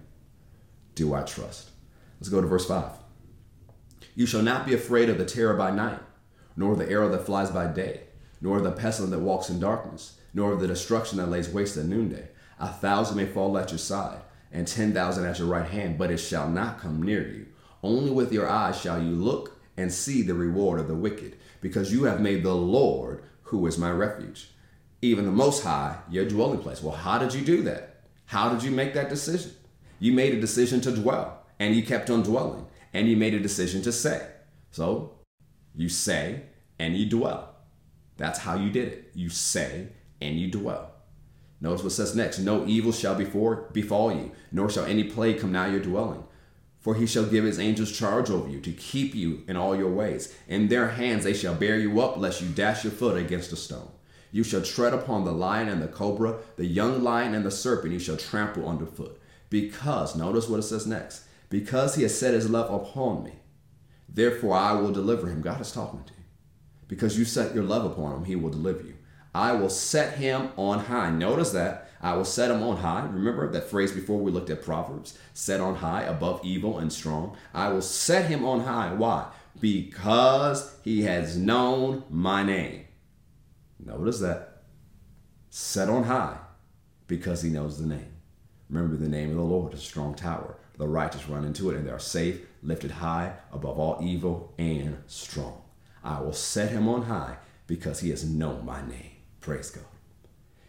do 0.95 1.13
I 1.13 1.21
trust. 1.21 1.69
Let's 2.19 2.29
go 2.29 2.41
to 2.41 2.47
verse 2.47 2.65
5. 2.65 2.98
You 4.19 4.25
shall 4.25 4.41
not 4.41 4.65
be 4.65 4.73
afraid 4.73 5.07
of 5.07 5.17
the 5.17 5.23
terror 5.23 5.53
by 5.53 5.71
night, 5.71 6.01
nor 6.57 6.75
the 6.75 6.89
arrow 6.89 7.07
that 7.07 7.25
flies 7.25 7.51
by 7.51 7.67
day, 7.67 8.01
nor 8.41 8.59
the 8.59 8.69
pestilence 8.69 9.11
that 9.11 9.21
walks 9.21 9.49
in 9.49 9.61
darkness, 9.61 10.17
nor 10.33 10.57
the 10.57 10.67
destruction 10.67 11.19
that 11.19 11.29
lays 11.29 11.47
waste 11.47 11.77
at 11.77 11.85
noonday. 11.85 12.27
A 12.59 12.67
thousand 12.67 13.15
may 13.15 13.25
fall 13.25 13.57
at 13.57 13.71
your 13.71 13.77
side, 13.77 14.19
and 14.51 14.67
ten 14.67 14.91
thousand 14.91 15.25
at 15.25 15.39
your 15.39 15.47
right 15.47 15.69
hand, 15.69 15.97
but 15.97 16.11
it 16.11 16.17
shall 16.17 16.49
not 16.49 16.81
come 16.81 17.01
near 17.01 17.25
you. 17.25 17.45
Only 17.81 18.11
with 18.11 18.33
your 18.33 18.49
eyes 18.49 18.77
shall 18.77 19.01
you 19.01 19.11
look 19.11 19.57
and 19.77 19.89
see 19.89 20.21
the 20.21 20.33
reward 20.33 20.81
of 20.81 20.89
the 20.89 20.95
wicked, 20.95 21.37
because 21.61 21.93
you 21.93 22.03
have 22.03 22.19
made 22.19 22.43
the 22.43 22.53
Lord, 22.53 23.23
who 23.43 23.65
is 23.67 23.77
my 23.77 23.89
refuge, 23.89 24.49
even 25.01 25.23
the 25.23 25.31
Most 25.31 25.63
High, 25.63 25.97
your 26.09 26.27
dwelling 26.27 26.59
place. 26.59 26.83
Well, 26.83 26.93
how 26.93 27.19
did 27.19 27.33
you 27.33 27.45
do 27.45 27.61
that? 27.61 28.01
How 28.25 28.49
did 28.49 28.63
you 28.63 28.71
make 28.71 28.93
that 28.95 29.07
decision? 29.07 29.53
You 30.01 30.11
made 30.11 30.33
a 30.33 30.41
decision 30.41 30.81
to 30.81 30.91
dwell, 30.91 31.45
and 31.57 31.73
you 31.73 31.83
kept 31.83 32.09
on 32.09 32.23
dwelling 32.23 32.65
and 32.93 33.07
you 33.07 33.17
made 33.17 33.33
a 33.33 33.39
decision 33.39 33.81
to 33.83 33.91
say. 33.91 34.27
So 34.71 35.19
you 35.75 35.89
say 35.89 36.43
and 36.77 36.95
you 36.95 37.05
dwell. 37.05 37.55
That's 38.17 38.39
how 38.39 38.55
you 38.55 38.69
did 38.69 38.87
it. 38.89 39.11
You 39.13 39.29
say 39.29 39.89
and 40.21 40.39
you 40.39 40.49
dwell. 40.51 40.91
Notice 41.61 41.83
what 41.83 41.91
says 41.91 42.15
next 42.15 42.39
No 42.39 42.65
evil 42.65 42.91
shall 42.91 43.15
before, 43.15 43.69
befall 43.73 44.11
you, 44.11 44.31
nor 44.51 44.69
shall 44.69 44.85
any 44.85 45.03
plague 45.03 45.39
come 45.39 45.51
nigh 45.51 45.71
your 45.71 45.81
dwelling. 45.81 46.23
For 46.79 46.95
he 46.95 47.05
shall 47.05 47.25
give 47.25 47.43
his 47.43 47.59
angels 47.59 47.91
charge 47.91 48.29
over 48.29 48.49
you 48.49 48.61
to 48.61 48.71
keep 48.71 49.13
you 49.13 49.43
in 49.47 49.57
all 49.57 49.75
your 49.75 49.91
ways. 49.91 50.33
In 50.47 50.69
their 50.69 50.89
hands 50.89 51.25
they 51.25 51.33
shall 51.33 51.53
bear 51.53 51.77
you 51.77 51.99
up, 51.99 52.17
lest 52.17 52.41
you 52.41 52.47
dash 52.47 52.85
your 52.85 52.93
foot 52.93 53.17
against 53.17 53.51
a 53.51 53.57
stone. 53.57 53.91
You 54.31 54.43
shall 54.43 54.61
tread 54.61 54.93
upon 54.93 55.25
the 55.25 55.33
lion 55.33 55.67
and 55.67 55.81
the 55.81 55.87
cobra, 55.87 56.37
the 56.55 56.65
young 56.65 57.03
lion 57.03 57.33
and 57.33 57.45
the 57.45 57.51
serpent 57.51 57.93
you 57.93 57.99
shall 57.99 58.15
trample 58.15 58.69
underfoot. 58.69 59.19
Because, 59.49 60.15
notice 60.15 60.47
what 60.47 60.59
it 60.59 60.63
says 60.63 60.85
next, 60.85 61.23
because 61.49 61.95
he 61.95 62.03
has 62.03 62.17
set 62.17 62.33
his 62.33 62.49
love 62.49 62.71
upon 62.73 63.23
me, 63.23 63.33
therefore 64.07 64.55
I 64.55 64.73
will 64.73 64.91
deliver 64.91 65.27
him. 65.27 65.41
God 65.41 65.61
is 65.61 65.71
talking 65.71 66.03
to 66.03 66.13
you. 66.13 66.19
Because 66.87 67.17
you 67.17 67.25
set 67.25 67.53
your 67.53 67.63
love 67.63 67.85
upon 67.85 68.17
him, 68.17 68.25
he 68.25 68.35
will 68.35 68.49
deliver 68.49 68.81
you. 68.83 68.95
I 69.33 69.53
will 69.53 69.69
set 69.69 70.17
him 70.17 70.49
on 70.57 70.79
high. 70.79 71.11
Notice 71.11 71.51
that. 71.51 71.91
I 72.01 72.15
will 72.15 72.25
set 72.25 72.49
him 72.49 72.63
on 72.63 72.77
high. 72.77 73.05
Remember 73.05 73.49
that 73.51 73.69
phrase 73.69 73.91
before 73.91 74.19
we 74.19 74.31
looked 74.31 74.49
at 74.49 74.63
Proverbs? 74.63 75.17
Set 75.33 75.59
on 75.59 75.75
high, 75.75 76.03
above 76.03 76.41
evil 76.43 76.79
and 76.79 76.91
strong. 76.91 77.35
I 77.53 77.69
will 77.69 77.81
set 77.81 78.25
him 78.29 78.45
on 78.45 78.61
high. 78.61 78.93
Why? 78.93 79.27
Because 79.59 80.75
he 80.83 81.03
has 81.03 81.37
known 81.37 82.03
my 82.09 82.41
name. 82.41 82.85
Notice 83.79 84.19
that. 84.19 84.63
Set 85.49 85.89
on 85.89 86.03
high 86.03 86.37
because 87.07 87.41
he 87.41 87.49
knows 87.49 87.77
the 87.79 87.87
name. 87.87 88.13
Remember 88.69 88.95
the 88.95 89.09
name 89.09 89.31
of 89.31 89.35
the 89.35 89.41
Lord 89.41 89.73
is 89.73 89.79
a 89.79 89.83
strong 89.83 90.15
tower. 90.15 90.57
The 90.79 90.87
righteous 90.87 91.27
run 91.27 91.43
into 91.43 91.69
it 91.69 91.75
and 91.75 91.85
they 91.85 91.91
are 91.91 91.99
safe, 91.99 92.39
lifted 92.63 92.89
high 92.89 93.33
above 93.51 93.77
all 93.77 93.99
evil 94.01 94.53
and 94.57 95.03
strong. 95.07 95.61
I 96.05 96.21
will 96.21 96.33
set 96.33 96.71
him 96.71 96.87
on 96.87 97.03
high 97.03 97.35
because 97.67 97.99
he 97.99 98.09
has 98.11 98.23
known 98.23 98.65
my 98.65 98.81
name. 98.87 99.11
Praise 99.41 99.69
God. 99.69 99.83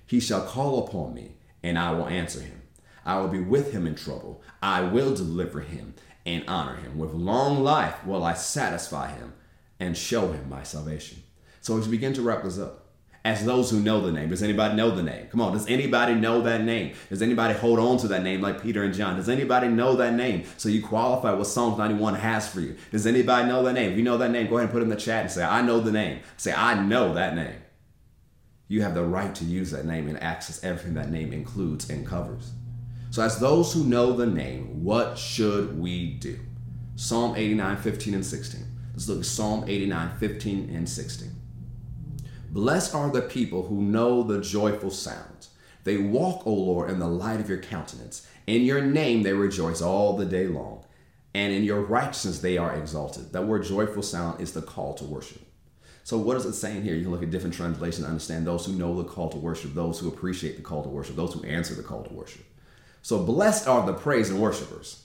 He 0.05 0.19
shall 0.19 0.45
call 0.45 0.85
upon 0.85 1.15
me 1.15 1.37
and 1.63 1.79
I 1.79 1.93
will 1.93 2.09
answer 2.09 2.41
him. 2.41 2.61
I 3.07 3.21
will 3.21 3.29
be 3.29 3.41
with 3.41 3.73
him 3.73 3.87
in 3.87 3.95
trouble. 3.95 4.43
I 4.61 4.81
will 4.81 5.15
deliver 5.15 5.61
him 5.61 5.95
and 6.27 6.43
honor 6.49 6.75
him. 6.75 6.99
With 6.99 7.13
long 7.13 7.63
life 7.63 8.05
will 8.05 8.25
I 8.25 8.35
satisfy 8.35 9.13
him 9.13 9.35
and 9.79 9.97
show 9.97 10.33
him 10.33 10.49
my 10.49 10.65
salvation. 10.65 11.23
So 11.61 11.79
as 11.79 11.87
we 11.87 11.97
begin 11.97 12.15
to 12.15 12.23
wrap 12.23 12.43
this 12.43 12.59
up, 12.59 12.80
as 13.25 13.45
those 13.45 13.71
who 13.71 13.81
know 13.81 14.01
the 14.01 14.13
name. 14.13 14.31
Does 14.31 14.43
anybody 14.43 14.75
know 14.75 14.91
the 14.91 15.03
name? 15.03 15.27
Come 15.27 15.41
on, 15.41 15.53
does 15.53 15.69
anybody 15.69 16.15
know 16.15 16.41
that 16.43 16.63
name? 16.63 16.95
Does 17.11 17.21
anybody 17.21 17.53
hold 17.53 17.79
on 17.79 17.99
to 17.99 18.09
that 18.09 18.23
name 18.23 18.41
like 18.41 18.63
Peter 18.63 18.83
and 18.83 18.95
John? 18.95 19.17
Does 19.17 19.29
anybody 19.29 19.69
know 19.69 19.97
that 19.97 20.15
name? 20.15 20.45
So 20.57 20.69
you 20.69 20.83
qualify 20.83 21.33
what 21.33 21.47
Psalms 21.47 21.77
91 21.77 22.15
has 22.15 22.49
for 22.49 22.61
you. 22.61 22.77
Does 22.91 23.07
anybody 23.07 23.49
know 23.49 23.63
that 23.65 23.75
name? 23.75 23.93
If 23.93 23.99
you 23.99 24.05
know 24.05 24.17
that 24.19 24.31
name, 24.31 24.49
go 24.49 24.57
ahead 24.57 24.65
and 24.65 24.73
put 24.73 24.81
it 24.81 24.85
in 24.85 24.89
the 24.89 24.97
chat 24.97 25.23
and 25.23 25.31
say, 25.31 25.45
I 25.45 25.61
know 25.61 25.81
the 25.81 25.93
name. 25.93 26.21
Say, 26.39 26.53
I 26.53 26.81
know 26.81 27.13
that 27.15 27.35
name. 27.35 27.57
You 28.69 28.83
have 28.83 28.95
the 28.95 29.05
right 29.05 29.35
to 29.35 29.45
use 29.45 29.71
that 29.73 29.85
name 29.85 30.09
and 30.09 30.23
access 30.23 30.63
everything 30.65 30.95
that 30.95 31.11
name 31.11 31.33
includes 31.33 31.91
and 31.91 32.07
covers. 32.07 32.53
So, 33.11 33.21
as 33.23 33.41
those 33.41 33.73
who 33.73 33.85
know 33.85 34.13
the 34.13 34.27
name, 34.27 34.85
what 34.85 35.19
should 35.19 35.79
we 35.79 36.13
do? 36.13 36.39
Psalm 36.95 37.35
89, 37.37 37.77
15, 37.79 38.15
and 38.15 38.25
16. 38.25 38.65
Let's 38.93 39.09
look 39.09 39.19
at 39.19 39.27
Psalm 39.27 39.65
89, 39.67 40.17
15, 40.19 40.71
and 40.75 40.89
16. 40.89 41.40
Blessed 42.51 42.97
are 42.97 43.11
the 43.11 43.23
people 43.23 43.69
who 43.69 43.81
know 43.81 44.25
the 44.25 44.41
joyful 44.41 44.91
sound. 44.91 45.47
They 45.85 45.99
walk, 45.99 46.45
O 46.49 46.53
Lord, 46.53 46.91
in 46.91 46.99
the 46.99 47.07
light 47.07 47.39
of 47.39 47.49
your 47.49 47.61
countenance. 47.61 48.27
In 48.49 48.63
your 48.63 48.81
name 48.81 49.23
they 49.23 49.33
rejoice 49.33 49.81
all 49.81 50.17
the 50.17 50.25
day 50.25 50.49
long, 50.49 50.85
and 51.33 51.53
in 51.53 51.63
your 51.63 51.81
righteousness 51.81 52.41
they 52.41 52.59
are 52.59 52.75
exalted. 52.75 53.33
That 53.33 53.47
word 53.47 53.63
joyful 53.63 54.03
sound 54.03 54.41
is 54.41 54.53
the 54.53 54.63
call 54.63 54.95
to 54.95 55.05
worship. 55.05 55.43
So, 56.03 56.19
what 56.19 56.37
is 56.37 56.45
it 56.45 56.55
saying 56.55 56.83
here? 56.83 56.97
You 56.97 57.03
can 57.03 57.13
look 57.13 57.23
at 57.23 57.31
different 57.31 57.55
translations 57.55 58.01
and 58.01 58.09
understand 58.09 58.45
those 58.45 58.67
who 58.67 58.73
know 58.73 59.01
the 59.01 59.09
call 59.09 59.29
to 59.29 59.37
worship, 59.37 59.73
those 59.75 60.01
who 60.01 60.09
appreciate 60.09 60.57
the 60.57 60.63
call 60.63 60.83
to 60.83 60.89
worship, 60.89 61.15
those 61.15 61.35
who 61.35 61.45
answer 61.45 61.77
the 61.77 61.85
call 61.85 62.03
to 62.03 62.13
worship. 62.13 62.45
So, 63.01 63.23
blessed 63.23 63.69
are 63.69 63.87
the 63.87 63.95
praise 63.95 64.29
and 64.29 64.41
worshipers 64.41 65.05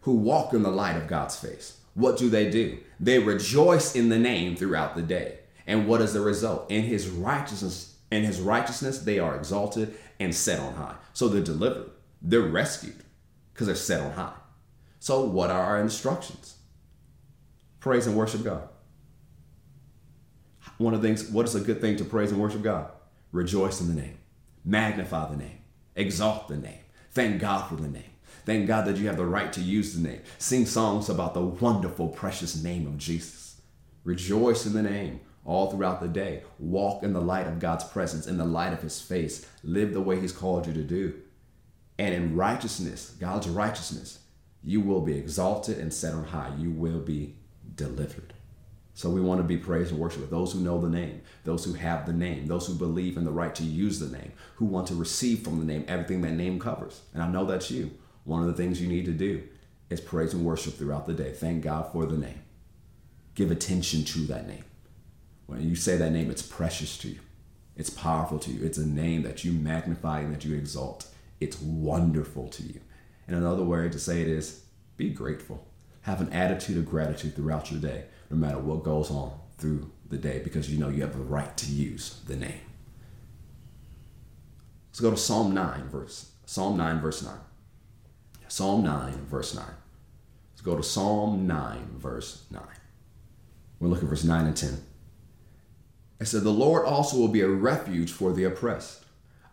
who 0.00 0.14
walk 0.14 0.54
in 0.54 0.62
the 0.62 0.70
light 0.70 0.96
of 0.96 1.06
God's 1.06 1.36
face. 1.36 1.80
What 1.92 2.16
do 2.16 2.30
they 2.30 2.50
do? 2.50 2.78
They 2.98 3.18
rejoice 3.18 3.94
in 3.94 4.08
the 4.08 4.18
name 4.18 4.56
throughout 4.56 4.96
the 4.96 5.02
day. 5.02 5.40
And 5.66 5.86
what 5.86 6.00
is 6.00 6.12
the 6.12 6.20
result? 6.20 6.70
In 6.70 6.82
his 6.82 7.08
righteousness, 7.08 7.96
in 8.10 8.24
his 8.24 8.40
righteousness, 8.40 8.98
they 9.00 9.18
are 9.18 9.36
exalted 9.36 9.94
and 10.20 10.34
set 10.34 10.60
on 10.60 10.74
high. 10.74 10.96
So 11.12 11.28
they're 11.28 11.42
delivered. 11.42 11.90
They're 12.20 12.40
rescued 12.40 13.02
because 13.52 13.66
they're 13.66 13.76
set 13.76 14.00
on 14.00 14.12
high. 14.12 14.34
So 14.98 15.24
what 15.24 15.50
are 15.50 15.62
our 15.62 15.80
instructions? 15.80 16.56
Praise 17.80 18.06
and 18.06 18.16
worship 18.16 18.44
God. 18.44 18.68
One 20.78 20.94
of 20.94 21.02
the 21.02 21.08
things, 21.08 21.28
what 21.28 21.46
is 21.46 21.54
a 21.54 21.60
good 21.60 21.80
thing 21.80 21.96
to 21.96 22.04
praise 22.04 22.30
and 22.30 22.40
worship 22.40 22.62
God? 22.62 22.90
Rejoice 23.32 23.80
in 23.80 23.88
the 23.88 24.00
name. 24.00 24.18
Magnify 24.64 25.30
the 25.30 25.36
name. 25.36 25.58
Exalt 25.96 26.48
the 26.48 26.56
name. 26.56 26.78
Thank 27.10 27.40
God 27.40 27.68
for 27.68 27.76
the 27.76 27.88
name. 27.88 28.04
Thank 28.44 28.66
God 28.66 28.86
that 28.86 28.96
you 28.96 29.06
have 29.06 29.16
the 29.16 29.26
right 29.26 29.52
to 29.52 29.60
use 29.60 29.94
the 29.94 30.08
name. 30.08 30.20
Sing 30.38 30.66
songs 30.66 31.08
about 31.08 31.34
the 31.34 31.40
wonderful, 31.40 32.08
precious 32.08 32.62
name 32.62 32.86
of 32.86 32.98
Jesus. 32.98 33.60
Rejoice 34.04 34.66
in 34.66 34.72
the 34.72 34.82
name 34.82 35.20
all 35.44 35.70
throughout 35.70 36.00
the 36.00 36.08
day. 36.08 36.42
Walk 36.58 37.02
in 37.02 37.12
the 37.12 37.20
light 37.20 37.46
of 37.46 37.58
God's 37.58 37.84
presence, 37.84 38.26
in 38.26 38.38
the 38.38 38.44
light 38.44 38.72
of 38.72 38.82
His 38.82 39.00
face. 39.00 39.46
Live 39.62 39.92
the 39.92 40.00
way 40.00 40.20
He's 40.20 40.32
called 40.32 40.66
you 40.66 40.72
to 40.72 40.82
do. 40.82 41.14
And 41.98 42.14
in 42.14 42.36
righteousness, 42.36 43.14
God's 43.20 43.48
righteousness, 43.48 44.20
you 44.62 44.80
will 44.80 45.00
be 45.00 45.16
exalted 45.16 45.78
and 45.78 45.92
set 45.92 46.14
on 46.14 46.24
high. 46.24 46.52
You 46.58 46.70
will 46.70 47.00
be 47.00 47.36
delivered. 47.74 48.32
So 48.94 49.08
we 49.08 49.20
want 49.20 49.38
to 49.38 49.44
be 49.44 49.56
praised 49.56 49.90
and 49.90 49.98
worshiped 49.98 50.20
with 50.20 50.30
those 50.30 50.52
who 50.52 50.60
know 50.60 50.80
the 50.80 50.88
name, 50.88 51.22
those 51.44 51.64
who 51.64 51.72
have 51.72 52.04
the 52.04 52.12
name, 52.12 52.46
those 52.46 52.66
who 52.66 52.74
believe 52.74 53.16
in 53.16 53.24
the 53.24 53.30
right 53.30 53.54
to 53.54 53.64
use 53.64 53.98
the 53.98 54.14
name, 54.14 54.32
who 54.56 54.66
want 54.66 54.86
to 54.88 54.94
receive 54.94 55.40
from 55.40 55.58
the 55.58 55.64
name 55.64 55.84
everything 55.88 56.20
that 56.22 56.32
name 56.32 56.60
covers. 56.60 57.00
And 57.14 57.22
I 57.22 57.28
know 57.28 57.44
that's 57.44 57.70
you. 57.70 57.90
One 58.24 58.42
of 58.42 58.48
the 58.48 58.62
things 58.62 58.80
you 58.80 58.88
need 58.88 59.06
to 59.06 59.12
do 59.12 59.42
is 59.88 60.00
praise 60.00 60.34
and 60.34 60.44
worship 60.44 60.74
throughout 60.74 61.06
the 61.06 61.14
day. 61.14 61.32
Thank 61.32 61.64
God 61.64 61.90
for 61.90 62.04
the 62.04 62.18
name. 62.18 62.42
Give 63.34 63.50
attention 63.50 64.04
to 64.04 64.20
that 64.26 64.46
name. 64.46 64.64
When 65.52 65.68
you 65.68 65.76
say 65.76 65.96
that 65.98 66.12
name, 66.12 66.30
it's 66.30 66.42
precious 66.42 66.96
to 66.98 67.08
you. 67.08 67.18
It's 67.76 67.90
powerful 67.90 68.38
to 68.38 68.50
you. 68.50 68.64
It's 68.64 68.78
a 68.78 68.86
name 68.86 69.22
that 69.22 69.44
you 69.44 69.52
magnify 69.52 70.20
and 70.20 70.34
that 70.34 70.44
you 70.44 70.56
exalt. 70.56 71.06
It's 71.40 71.60
wonderful 71.60 72.48
to 72.48 72.62
you. 72.62 72.80
And 73.26 73.36
another 73.36 73.62
way 73.62 73.88
to 73.88 73.98
say 73.98 74.22
it 74.22 74.28
is 74.28 74.64
be 74.96 75.10
grateful. 75.10 75.66
Have 76.02 76.20
an 76.20 76.32
attitude 76.32 76.78
of 76.78 76.88
gratitude 76.88 77.36
throughout 77.36 77.70
your 77.70 77.80
day, 77.80 78.04
no 78.30 78.36
matter 78.36 78.58
what 78.58 78.82
goes 78.82 79.10
on 79.10 79.32
through 79.58 79.90
the 80.08 80.16
day, 80.16 80.40
because 80.42 80.70
you 80.70 80.78
know 80.78 80.88
you 80.88 81.02
have 81.02 81.12
the 81.12 81.18
right 81.18 81.56
to 81.58 81.70
use 81.70 82.20
the 82.26 82.36
name. 82.36 82.60
Let's 84.90 85.00
go 85.00 85.10
to 85.10 85.16
Psalm 85.16 85.54
9, 85.54 85.88
verse 85.88 86.32
Psalm 86.46 86.76
9, 86.76 87.00
verse 87.00 87.22
9. 87.22 87.34
Psalm 88.48 88.82
9, 88.84 89.26
verse 89.26 89.54
9. 89.54 89.64
Let's 90.52 90.62
go 90.62 90.76
to 90.76 90.82
Psalm 90.82 91.46
9, 91.46 91.90
verse 91.96 92.44
9. 92.50 92.62
We're 93.80 93.88
looking 93.88 94.04
at 94.04 94.10
verse 94.10 94.24
9 94.24 94.46
and 94.46 94.56
10. 94.56 94.78
It 96.22 96.26
said, 96.26 96.44
The 96.44 96.50
Lord 96.50 96.86
also 96.86 97.16
will 97.16 97.26
be 97.26 97.40
a 97.40 97.48
refuge 97.48 98.12
for 98.12 98.32
the 98.32 98.44
oppressed, 98.44 99.06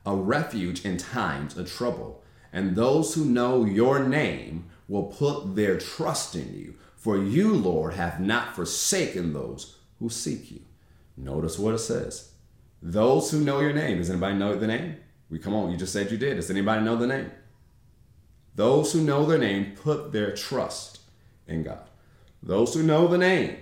a 0.06 0.16
refuge 0.16 0.86
in 0.86 0.98
times 0.98 1.58
of 1.58 1.68
trouble. 1.68 2.24
And 2.54 2.76
those 2.76 3.16
who 3.16 3.26
know 3.26 3.66
your 3.66 4.08
name 4.08 4.70
will 4.88 5.06
put 5.06 5.56
their 5.56 5.80
trust 5.80 6.36
in 6.36 6.56
you. 6.56 6.76
For 6.96 7.18
you, 7.18 7.56
Lord, 7.56 7.96
have 7.96 8.20
not 8.20 8.56
forsaken 8.56 9.34
those 9.34 9.78
who 9.98 10.10
seek 10.10 10.52
you. 10.52 10.62
Notice 11.18 11.58
what 11.58 11.74
it 11.74 11.80
says. 11.80 12.34
Those 12.84 13.32
who 13.32 13.40
know 13.40 13.62
your 13.62 13.74
name. 13.74 13.98
Does 13.98 14.12
anybody 14.12 14.36
know 14.36 14.54
the 14.54 14.68
name? 14.68 14.98
We 15.32 15.40
come 15.40 15.56
on, 15.56 15.72
you 15.72 15.78
just 15.78 15.92
said 15.92 16.12
you 16.12 16.20
did. 16.20 16.36
Does 16.36 16.52
anybody 16.52 16.86
know 16.86 16.98
the 16.98 17.08
name? 17.08 17.32
Those 18.54 18.94
who 18.94 19.02
know 19.02 19.26
their 19.26 19.40
name 19.40 19.74
put 19.76 20.12
their 20.12 20.36
trust 20.36 21.00
in 21.48 21.64
God. 21.64 21.90
Those 22.44 22.76
who 22.76 22.84
know 22.84 23.08
the 23.08 23.18
name 23.18 23.58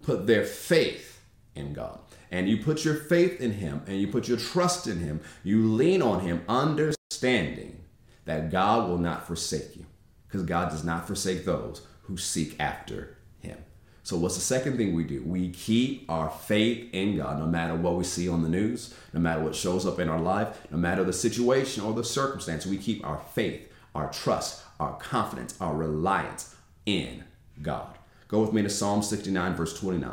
put 0.00 0.26
their 0.26 0.44
faith 0.44 1.11
in 1.54 1.72
God 1.72 1.98
and 2.30 2.48
you 2.48 2.56
put 2.56 2.84
your 2.84 2.94
faith 2.94 3.40
in 3.40 3.52
Him 3.52 3.82
and 3.86 4.00
you 4.00 4.08
put 4.08 4.26
your 4.26 4.38
trust 4.38 4.86
in 4.86 4.98
Him, 4.98 5.20
you 5.44 5.66
lean 5.66 6.02
on 6.02 6.20
Him, 6.20 6.42
understanding 6.48 7.84
that 8.24 8.50
God 8.50 8.88
will 8.88 8.98
not 8.98 9.26
forsake 9.26 9.76
you 9.76 9.86
because 10.26 10.42
God 10.42 10.70
does 10.70 10.82
not 10.82 11.06
forsake 11.06 11.44
those 11.44 11.86
who 12.02 12.16
seek 12.16 12.58
after 12.58 13.18
Him. 13.40 13.58
So, 14.02 14.16
what's 14.16 14.34
the 14.34 14.40
second 14.40 14.78
thing 14.78 14.94
we 14.94 15.04
do? 15.04 15.22
We 15.24 15.50
keep 15.50 16.10
our 16.10 16.30
faith 16.30 16.88
in 16.92 17.18
God 17.18 17.38
no 17.38 17.46
matter 17.46 17.74
what 17.74 17.96
we 17.96 18.04
see 18.04 18.28
on 18.28 18.42
the 18.42 18.48
news, 18.48 18.94
no 19.12 19.20
matter 19.20 19.42
what 19.42 19.54
shows 19.54 19.86
up 19.86 20.00
in 20.00 20.08
our 20.08 20.20
life, 20.20 20.60
no 20.70 20.78
matter 20.78 21.04
the 21.04 21.12
situation 21.12 21.84
or 21.84 21.92
the 21.92 22.02
circumstance. 22.02 22.66
We 22.66 22.78
keep 22.78 23.06
our 23.06 23.20
faith, 23.34 23.70
our 23.94 24.10
trust, 24.10 24.64
our 24.80 24.96
confidence, 24.96 25.54
our 25.60 25.74
reliance 25.74 26.56
in 26.86 27.24
God. 27.60 27.96
Go 28.26 28.40
with 28.40 28.54
me 28.54 28.62
to 28.62 28.70
Psalm 28.70 29.02
69, 29.02 29.54
verse 29.54 29.78
29. 29.78 30.10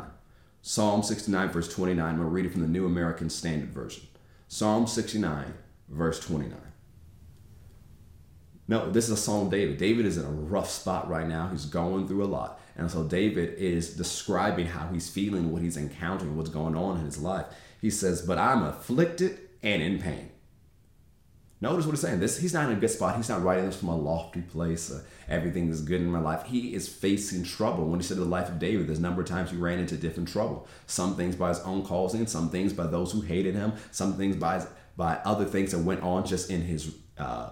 Psalm 0.62 1.02
69, 1.02 1.48
verse 1.48 1.72
29. 1.72 2.04
I'm 2.04 2.16
going 2.16 2.28
to 2.28 2.32
read 2.32 2.46
it 2.46 2.52
from 2.52 2.60
the 2.60 2.68
New 2.68 2.86
American 2.86 3.30
Standard 3.30 3.70
Version. 3.70 4.04
Psalm 4.48 4.86
69, 4.86 5.54
verse 5.88 6.20
29. 6.20 6.58
No, 8.68 8.90
this 8.90 9.06
is 9.06 9.10
a 9.10 9.16
Psalm 9.16 9.50
David. 9.50 9.78
David 9.78 10.06
is 10.06 10.16
in 10.16 10.24
a 10.24 10.30
rough 10.30 10.70
spot 10.70 11.08
right 11.08 11.26
now. 11.26 11.48
He's 11.48 11.66
going 11.66 12.06
through 12.06 12.24
a 12.24 12.26
lot. 12.26 12.60
And 12.76 12.90
so 12.90 13.02
David 13.02 13.54
is 13.54 13.96
describing 13.96 14.66
how 14.66 14.86
he's 14.92 15.10
feeling, 15.10 15.50
what 15.50 15.62
he's 15.62 15.76
encountering, 15.76 16.36
what's 16.36 16.50
going 16.50 16.76
on 16.76 16.98
in 16.98 17.04
his 17.04 17.18
life. 17.20 17.46
He 17.80 17.90
says, 17.90 18.22
But 18.22 18.38
I'm 18.38 18.62
afflicted 18.62 19.40
and 19.62 19.82
in 19.82 19.98
pain. 19.98 20.30
Notice 21.62 21.84
what 21.84 21.92
he's 21.92 22.00
saying. 22.00 22.20
This 22.20 22.38
he's 22.38 22.54
not 22.54 22.70
in 22.70 22.76
a 22.76 22.80
good 22.80 22.90
spot. 22.90 23.16
He's 23.16 23.28
not 23.28 23.42
writing 23.42 23.66
this 23.66 23.76
from 23.76 23.90
a 23.90 23.96
lofty 23.96 24.40
place. 24.40 24.90
Uh, 24.90 25.02
everything 25.28 25.68
is 25.68 25.82
good 25.82 26.00
in 26.00 26.10
my 26.10 26.18
life. 26.18 26.46
He 26.46 26.74
is 26.74 26.88
facing 26.88 27.44
trouble. 27.44 27.84
When 27.84 28.00
he 28.00 28.06
said 28.06 28.16
the 28.16 28.24
life 28.24 28.48
of 28.48 28.58
David, 28.58 28.86
there's 28.86 28.98
a 28.98 29.02
number 29.02 29.20
of 29.20 29.28
times 29.28 29.50
he 29.50 29.58
ran 29.58 29.78
into 29.78 29.96
different 29.96 30.30
trouble. 30.30 30.66
Some 30.86 31.16
things 31.16 31.36
by 31.36 31.50
his 31.50 31.60
own 31.60 31.84
causing, 31.84 32.26
some 32.26 32.48
things 32.48 32.72
by 32.72 32.86
those 32.86 33.12
who 33.12 33.20
hated 33.20 33.54
him, 33.54 33.74
some 33.90 34.14
things 34.14 34.36
by 34.36 34.64
by 34.96 35.16
other 35.26 35.44
things 35.44 35.72
that 35.72 35.80
went 35.80 36.02
on 36.02 36.24
just 36.24 36.50
in 36.50 36.62
his 36.62 36.94
uh, 37.18 37.50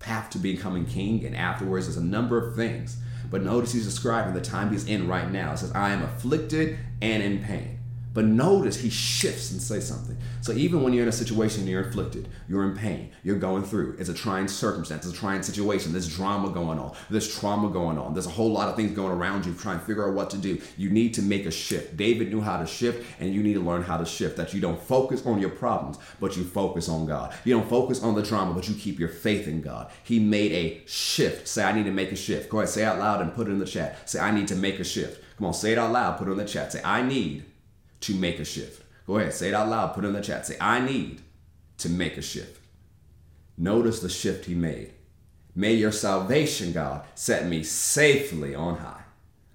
path 0.00 0.28
to 0.30 0.38
becoming 0.38 0.84
king. 0.84 1.24
And 1.24 1.34
afterwards, 1.34 1.86
there's 1.86 1.96
a 1.96 2.04
number 2.04 2.36
of 2.36 2.56
things. 2.56 2.98
But 3.30 3.42
notice 3.42 3.72
he's 3.72 3.86
describing 3.86 4.34
the 4.34 4.40
time 4.42 4.70
he's 4.70 4.86
in 4.86 5.08
right 5.08 5.30
now. 5.30 5.52
It 5.52 5.58
says, 5.58 5.72
"I 5.72 5.92
am 5.92 6.02
afflicted 6.02 6.78
and 7.00 7.22
in 7.22 7.42
pain." 7.42 7.75
But 8.16 8.24
notice 8.24 8.80
he 8.80 8.88
shifts 8.88 9.52
and 9.52 9.60
says 9.60 9.86
something. 9.86 10.16
So 10.40 10.52
even 10.52 10.82
when 10.82 10.94
you're 10.94 11.02
in 11.02 11.08
a 11.10 11.12
situation 11.12 11.60
and 11.60 11.68
you're 11.68 11.82
inflicted, 11.82 12.28
you're 12.48 12.64
in 12.64 12.74
pain, 12.74 13.10
you're 13.22 13.38
going 13.38 13.62
through, 13.62 13.96
it's 13.98 14.08
a 14.08 14.14
trying 14.14 14.48
circumstance, 14.48 15.04
it's 15.04 15.14
a 15.14 15.18
trying 15.18 15.42
situation, 15.42 15.92
there's 15.92 16.08
drama 16.08 16.48
going 16.48 16.78
on, 16.78 16.96
there's 17.10 17.28
trauma 17.38 17.68
going 17.68 17.98
on, 17.98 18.14
there's 18.14 18.24
a 18.24 18.30
whole 18.30 18.50
lot 18.50 18.70
of 18.70 18.76
things 18.76 18.92
going 18.92 19.12
around 19.12 19.44
you 19.44 19.52
trying 19.52 19.78
to 19.78 19.84
figure 19.84 20.08
out 20.08 20.14
what 20.14 20.30
to 20.30 20.38
do. 20.38 20.58
You 20.78 20.88
need 20.88 21.12
to 21.12 21.20
make 21.20 21.44
a 21.44 21.50
shift. 21.50 21.98
David 21.98 22.32
knew 22.32 22.40
how 22.40 22.56
to 22.56 22.66
shift, 22.66 23.04
and 23.20 23.34
you 23.34 23.42
need 23.42 23.52
to 23.52 23.60
learn 23.60 23.82
how 23.82 23.98
to 23.98 24.06
shift. 24.06 24.38
That 24.38 24.54
you 24.54 24.62
don't 24.62 24.80
focus 24.80 25.26
on 25.26 25.38
your 25.38 25.50
problems, 25.50 25.98
but 26.18 26.38
you 26.38 26.44
focus 26.44 26.88
on 26.88 27.04
God. 27.04 27.34
You 27.44 27.52
don't 27.52 27.68
focus 27.68 28.02
on 28.02 28.14
the 28.14 28.22
drama, 28.22 28.54
but 28.54 28.66
you 28.66 28.74
keep 28.76 28.98
your 28.98 29.10
faith 29.10 29.46
in 29.46 29.60
God. 29.60 29.90
He 30.04 30.20
made 30.20 30.52
a 30.52 30.82
shift. 30.86 31.48
Say, 31.48 31.64
I 31.64 31.72
need 31.72 31.84
to 31.84 31.92
make 31.92 32.12
a 32.12 32.16
shift. 32.16 32.48
Go 32.48 32.60
ahead, 32.60 32.70
say 32.70 32.80
it 32.80 32.86
out 32.86 32.98
loud 32.98 33.20
and 33.20 33.34
put 33.34 33.46
it 33.46 33.50
in 33.50 33.58
the 33.58 33.66
chat. 33.66 34.08
Say, 34.08 34.20
I 34.20 34.30
need 34.30 34.48
to 34.48 34.56
make 34.56 34.80
a 34.80 34.84
shift. 34.84 35.22
Come 35.36 35.48
on, 35.48 35.52
say 35.52 35.72
it 35.72 35.78
out 35.78 35.92
loud, 35.92 36.16
put 36.16 36.28
it 36.28 36.30
in 36.30 36.38
the 36.38 36.46
chat. 36.46 36.72
Say, 36.72 36.80
I 36.82 37.02
need 37.02 37.44
to 38.00 38.14
make 38.14 38.38
a 38.38 38.44
shift. 38.44 38.82
Go 39.06 39.18
ahead, 39.18 39.32
say 39.32 39.48
it 39.48 39.54
out 39.54 39.68
loud, 39.68 39.94
put 39.94 40.04
it 40.04 40.08
in 40.08 40.14
the 40.14 40.20
chat. 40.20 40.46
Say, 40.46 40.56
I 40.60 40.80
need 40.80 41.20
to 41.78 41.88
make 41.88 42.16
a 42.16 42.22
shift. 42.22 42.60
Notice 43.56 44.00
the 44.00 44.08
shift 44.08 44.46
he 44.46 44.54
made. 44.54 44.92
May 45.54 45.74
your 45.74 45.92
salvation, 45.92 46.72
God, 46.72 47.06
set 47.14 47.46
me 47.46 47.62
safely 47.62 48.54
on 48.54 48.76
high. 48.76 49.02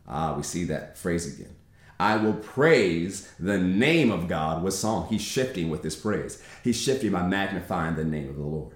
Ah, 0.08 0.36
we 0.36 0.44
see 0.44 0.64
that 0.66 0.98
phrase 0.98 1.34
again. 1.34 1.56
I 2.00 2.18
will 2.18 2.34
praise 2.34 3.32
the 3.40 3.60
name 3.60 4.10
of 4.10 4.28
God 4.28 4.64
with 4.64 4.74
song. 4.74 5.08
He's 5.08 5.22
shifting 5.22 5.70
with 5.70 5.84
his 5.84 5.96
praise. 5.96 6.42
He's 6.64 6.82
shifting 6.82 7.12
by 7.12 7.28
magnifying 7.28 7.96
the 7.96 8.04
name 8.04 8.30
of 8.30 8.38
the 8.38 8.42
Lord. 8.42 8.76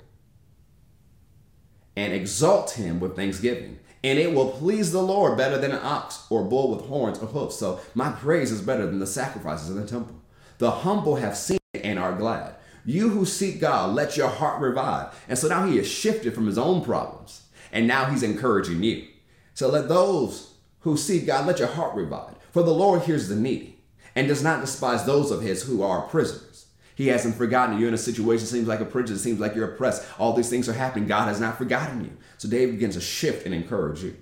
And 1.95 2.13
exalt 2.13 2.71
him 2.71 2.99
with 2.99 3.15
thanksgiving 3.15 3.79
and 4.05 4.19
it 4.19 4.31
will 4.31 4.51
please 4.51 4.91
the 4.91 5.01
Lord 5.01 5.35
better 5.35 5.57
than 5.57 5.71
an 5.71 5.79
ox 5.81 6.27
or 6.29 6.43
bull 6.43 6.69
with 6.69 6.85
horns 6.85 7.17
or 7.17 7.25
hoofs. 7.25 7.55
So 7.55 7.79
my 7.95 8.11
praise 8.11 8.51
is 8.51 8.61
better 8.61 8.85
than 8.85 8.99
the 8.99 9.07
sacrifices 9.07 9.71
in 9.71 9.77
the 9.81 9.87
temple. 9.87 10.15
The 10.59 10.69
humble 10.69 11.15
have 11.15 11.35
seen 11.35 11.57
it 11.73 11.83
and 11.83 11.97
are 11.97 12.13
glad. 12.13 12.53
You 12.85 13.09
who 13.09 13.25
seek 13.25 13.59
God, 13.59 13.95
let 13.95 14.15
your 14.15 14.27
heart 14.27 14.61
revive. 14.61 15.19
And 15.27 15.39
so 15.39 15.47
now 15.47 15.65
he 15.65 15.77
has 15.77 15.87
shifted 15.87 16.35
from 16.35 16.45
his 16.45 16.59
own 16.59 16.85
problems, 16.85 17.47
and 17.71 17.87
now 17.87 18.05
he's 18.05 18.21
encouraging 18.21 18.83
you. 18.83 19.07
So 19.55 19.69
let 19.69 19.89
those 19.89 20.53
who 20.81 20.97
seek 20.97 21.25
God, 21.25 21.47
let 21.47 21.57
your 21.57 21.69
heart 21.69 21.95
revive. 21.95 22.35
For 22.51 22.61
the 22.61 22.75
Lord 22.75 23.01
hears 23.01 23.27
the 23.27 23.35
needy 23.35 23.79
and 24.13 24.27
does 24.27 24.43
not 24.43 24.61
despise 24.61 25.03
those 25.03 25.31
of 25.31 25.41
his 25.41 25.63
who 25.63 25.81
are 25.81 26.03
prisoners. 26.03 26.67
He 26.93 27.07
hasn't 27.07 27.35
forgotten 27.35 27.79
you 27.79 27.87
in 27.87 27.93
a 27.93 27.97
situation 27.97 28.45
seems 28.45 28.67
like 28.67 28.79
a 28.79 28.85
prison, 28.85 29.17
seems 29.17 29.39
like 29.39 29.55
you're 29.55 29.73
oppressed. 29.73 30.05
All 30.19 30.33
these 30.33 30.49
things 30.49 30.69
are 30.69 30.73
happening. 30.73 31.07
God 31.07 31.27
has 31.27 31.41
not 31.41 31.57
forgotten 31.57 32.05
you. 32.05 32.11
So 32.37 32.49
David 32.49 32.75
begins 32.75 32.95
to 32.95 33.01
shift 33.01 33.45
and 33.45 33.53
encourage 33.53 34.03
you. 34.03 34.15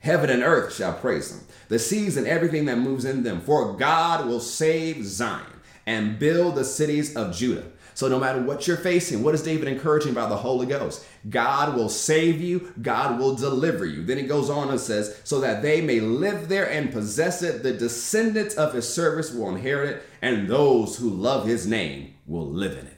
Heaven 0.00 0.30
and 0.30 0.42
earth 0.42 0.74
shall 0.74 0.94
praise 0.94 1.30
him, 1.30 1.46
the 1.68 1.78
seas 1.78 2.16
and 2.16 2.26
everything 2.26 2.64
that 2.64 2.78
moves 2.78 3.04
in 3.04 3.22
them. 3.22 3.40
For 3.40 3.76
God 3.76 4.26
will 4.26 4.40
save 4.40 5.04
Zion 5.04 5.46
and 5.86 6.18
build 6.18 6.56
the 6.56 6.64
cities 6.64 7.14
of 7.14 7.34
Judah. 7.34 7.64
So, 7.94 8.08
no 8.08 8.18
matter 8.18 8.40
what 8.40 8.66
you're 8.66 8.76
facing, 8.76 9.22
what 9.22 9.34
is 9.34 9.42
David 9.42 9.68
encouraging 9.68 10.14
by 10.14 10.28
the 10.28 10.36
Holy 10.36 10.66
Ghost? 10.66 11.04
God 11.28 11.76
will 11.76 11.88
save 11.88 12.40
you, 12.40 12.72
God 12.80 13.18
will 13.18 13.34
deliver 13.34 13.84
you. 13.84 14.02
Then 14.02 14.18
it 14.18 14.28
goes 14.28 14.48
on 14.48 14.70
and 14.70 14.80
says, 14.80 15.20
so 15.24 15.40
that 15.40 15.62
they 15.62 15.80
may 15.82 16.00
live 16.00 16.48
there 16.48 16.70
and 16.70 16.90
possess 16.92 17.42
it. 17.42 17.62
The 17.62 17.72
descendants 17.72 18.54
of 18.54 18.72
his 18.72 18.92
service 18.92 19.32
will 19.32 19.54
inherit 19.54 19.90
it, 19.90 20.02
and 20.22 20.48
those 20.48 20.96
who 20.96 21.10
love 21.10 21.46
his 21.46 21.66
name 21.66 22.14
will 22.26 22.48
live 22.50 22.72
in 22.72 22.86
it. 22.86 22.91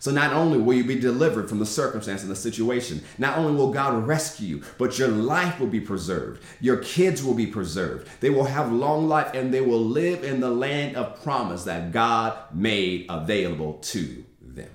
So 0.00 0.10
not 0.10 0.32
only 0.32 0.56
will 0.56 0.72
you 0.72 0.84
be 0.84 0.98
delivered 0.98 1.46
from 1.46 1.58
the 1.58 1.66
circumstance 1.66 2.22
and 2.22 2.30
the 2.30 2.36
situation, 2.36 3.02
not 3.18 3.36
only 3.36 3.52
will 3.52 3.70
God 3.70 4.06
rescue 4.06 4.56
you, 4.56 4.62
but 4.78 4.98
your 4.98 5.08
life 5.08 5.60
will 5.60 5.66
be 5.66 5.80
preserved. 5.80 6.42
Your 6.58 6.78
kids 6.78 7.22
will 7.22 7.34
be 7.34 7.46
preserved. 7.46 8.08
They 8.20 8.30
will 8.30 8.44
have 8.44 8.72
long 8.72 9.08
life 9.08 9.32
and 9.34 9.52
they 9.52 9.60
will 9.60 9.84
live 9.84 10.24
in 10.24 10.40
the 10.40 10.50
land 10.50 10.96
of 10.96 11.22
promise 11.22 11.64
that 11.64 11.92
God 11.92 12.34
made 12.54 13.06
available 13.10 13.74
to 13.74 14.24
them. 14.40 14.70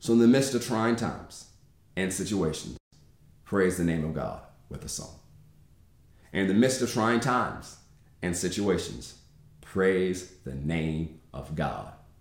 So 0.00 0.14
in 0.14 0.18
the 0.18 0.26
midst 0.26 0.54
of 0.54 0.64
trying 0.64 0.96
times 0.96 1.48
and 1.94 2.10
situations, 2.10 2.78
praise 3.44 3.76
the 3.76 3.84
name 3.84 4.02
of 4.02 4.14
God 4.14 4.40
with 4.70 4.82
a 4.82 4.88
song. 4.88 5.14
In 6.32 6.48
the 6.48 6.54
midst 6.54 6.80
of 6.80 6.90
trying 6.90 7.20
times 7.20 7.76
and 8.22 8.34
situations, 8.34 9.18
praise 9.60 10.36
the 10.44 10.54
name 10.54 11.20
of 11.34 11.54
God 11.54 11.92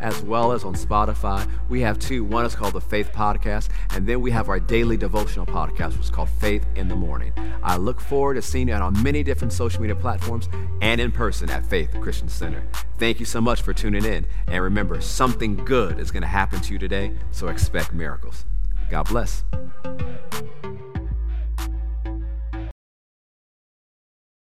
as 0.00 0.22
well 0.22 0.52
as 0.52 0.64
on 0.64 0.74
Spotify. 0.74 1.48
We 1.68 1.80
have 1.82 1.98
two. 1.98 2.24
One 2.24 2.44
is 2.44 2.54
called 2.54 2.74
the 2.74 2.80
Faith 2.80 3.12
Podcast, 3.12 3.68
and 3.90 4.06
then 4.06 4.20
we 4.20 4.30
have 4.30 4.48
our 4.48 4.60
daily 4.60 4.96
devotional 4.96 5.46
podcast, 5.46 5.92
which 5.92 6.06
is 6.06 6.10
called 6.10 6.28
Faith 6.28 6.66
in 6.76 6.88
the 6.88 6.96
Morning. 6.96 7.32
I 7.62 7.76
look 7.76 8.00
forward 8.00 8.34
to 8.34 8.42
seeing 8.42 8.68
you 8.68 8.74
on 8.74 9.02
many 9.02 9.22
different 9.22 9.52
social 9.52 9.80
media 9.80 9.96
platforms 9.96 10.48
and 10.80 11.00
in 11.00 11.12
person 11.12 11.50
at 11.50 11.64
Faith 11.66 11.96
Christian 12.00 12.28
Center. 12.28 12.62
Thank 12.98 13.20
you 13.20 13.26
so 13.26 13.40
much 13.40 13.62
for 13.62 13.72
tuning 13.72 14.04
in. 14.04 14.26
And 14.46 14.62
remember, 14.62 15.00
something 15.00 15.56
good 15.56 15.98
is 15.98 16.10
going 16.10 16.22
to 16.22 16.28
happen 16.28 16.60
to 16.60 16.72
you 16.72 16.78
today, 16.78 17.12
so 17.30 17.48
expect 17.48 17.92
miracles. 17.92 18.44
God 18.90 19.08
bless. 19.08 19.44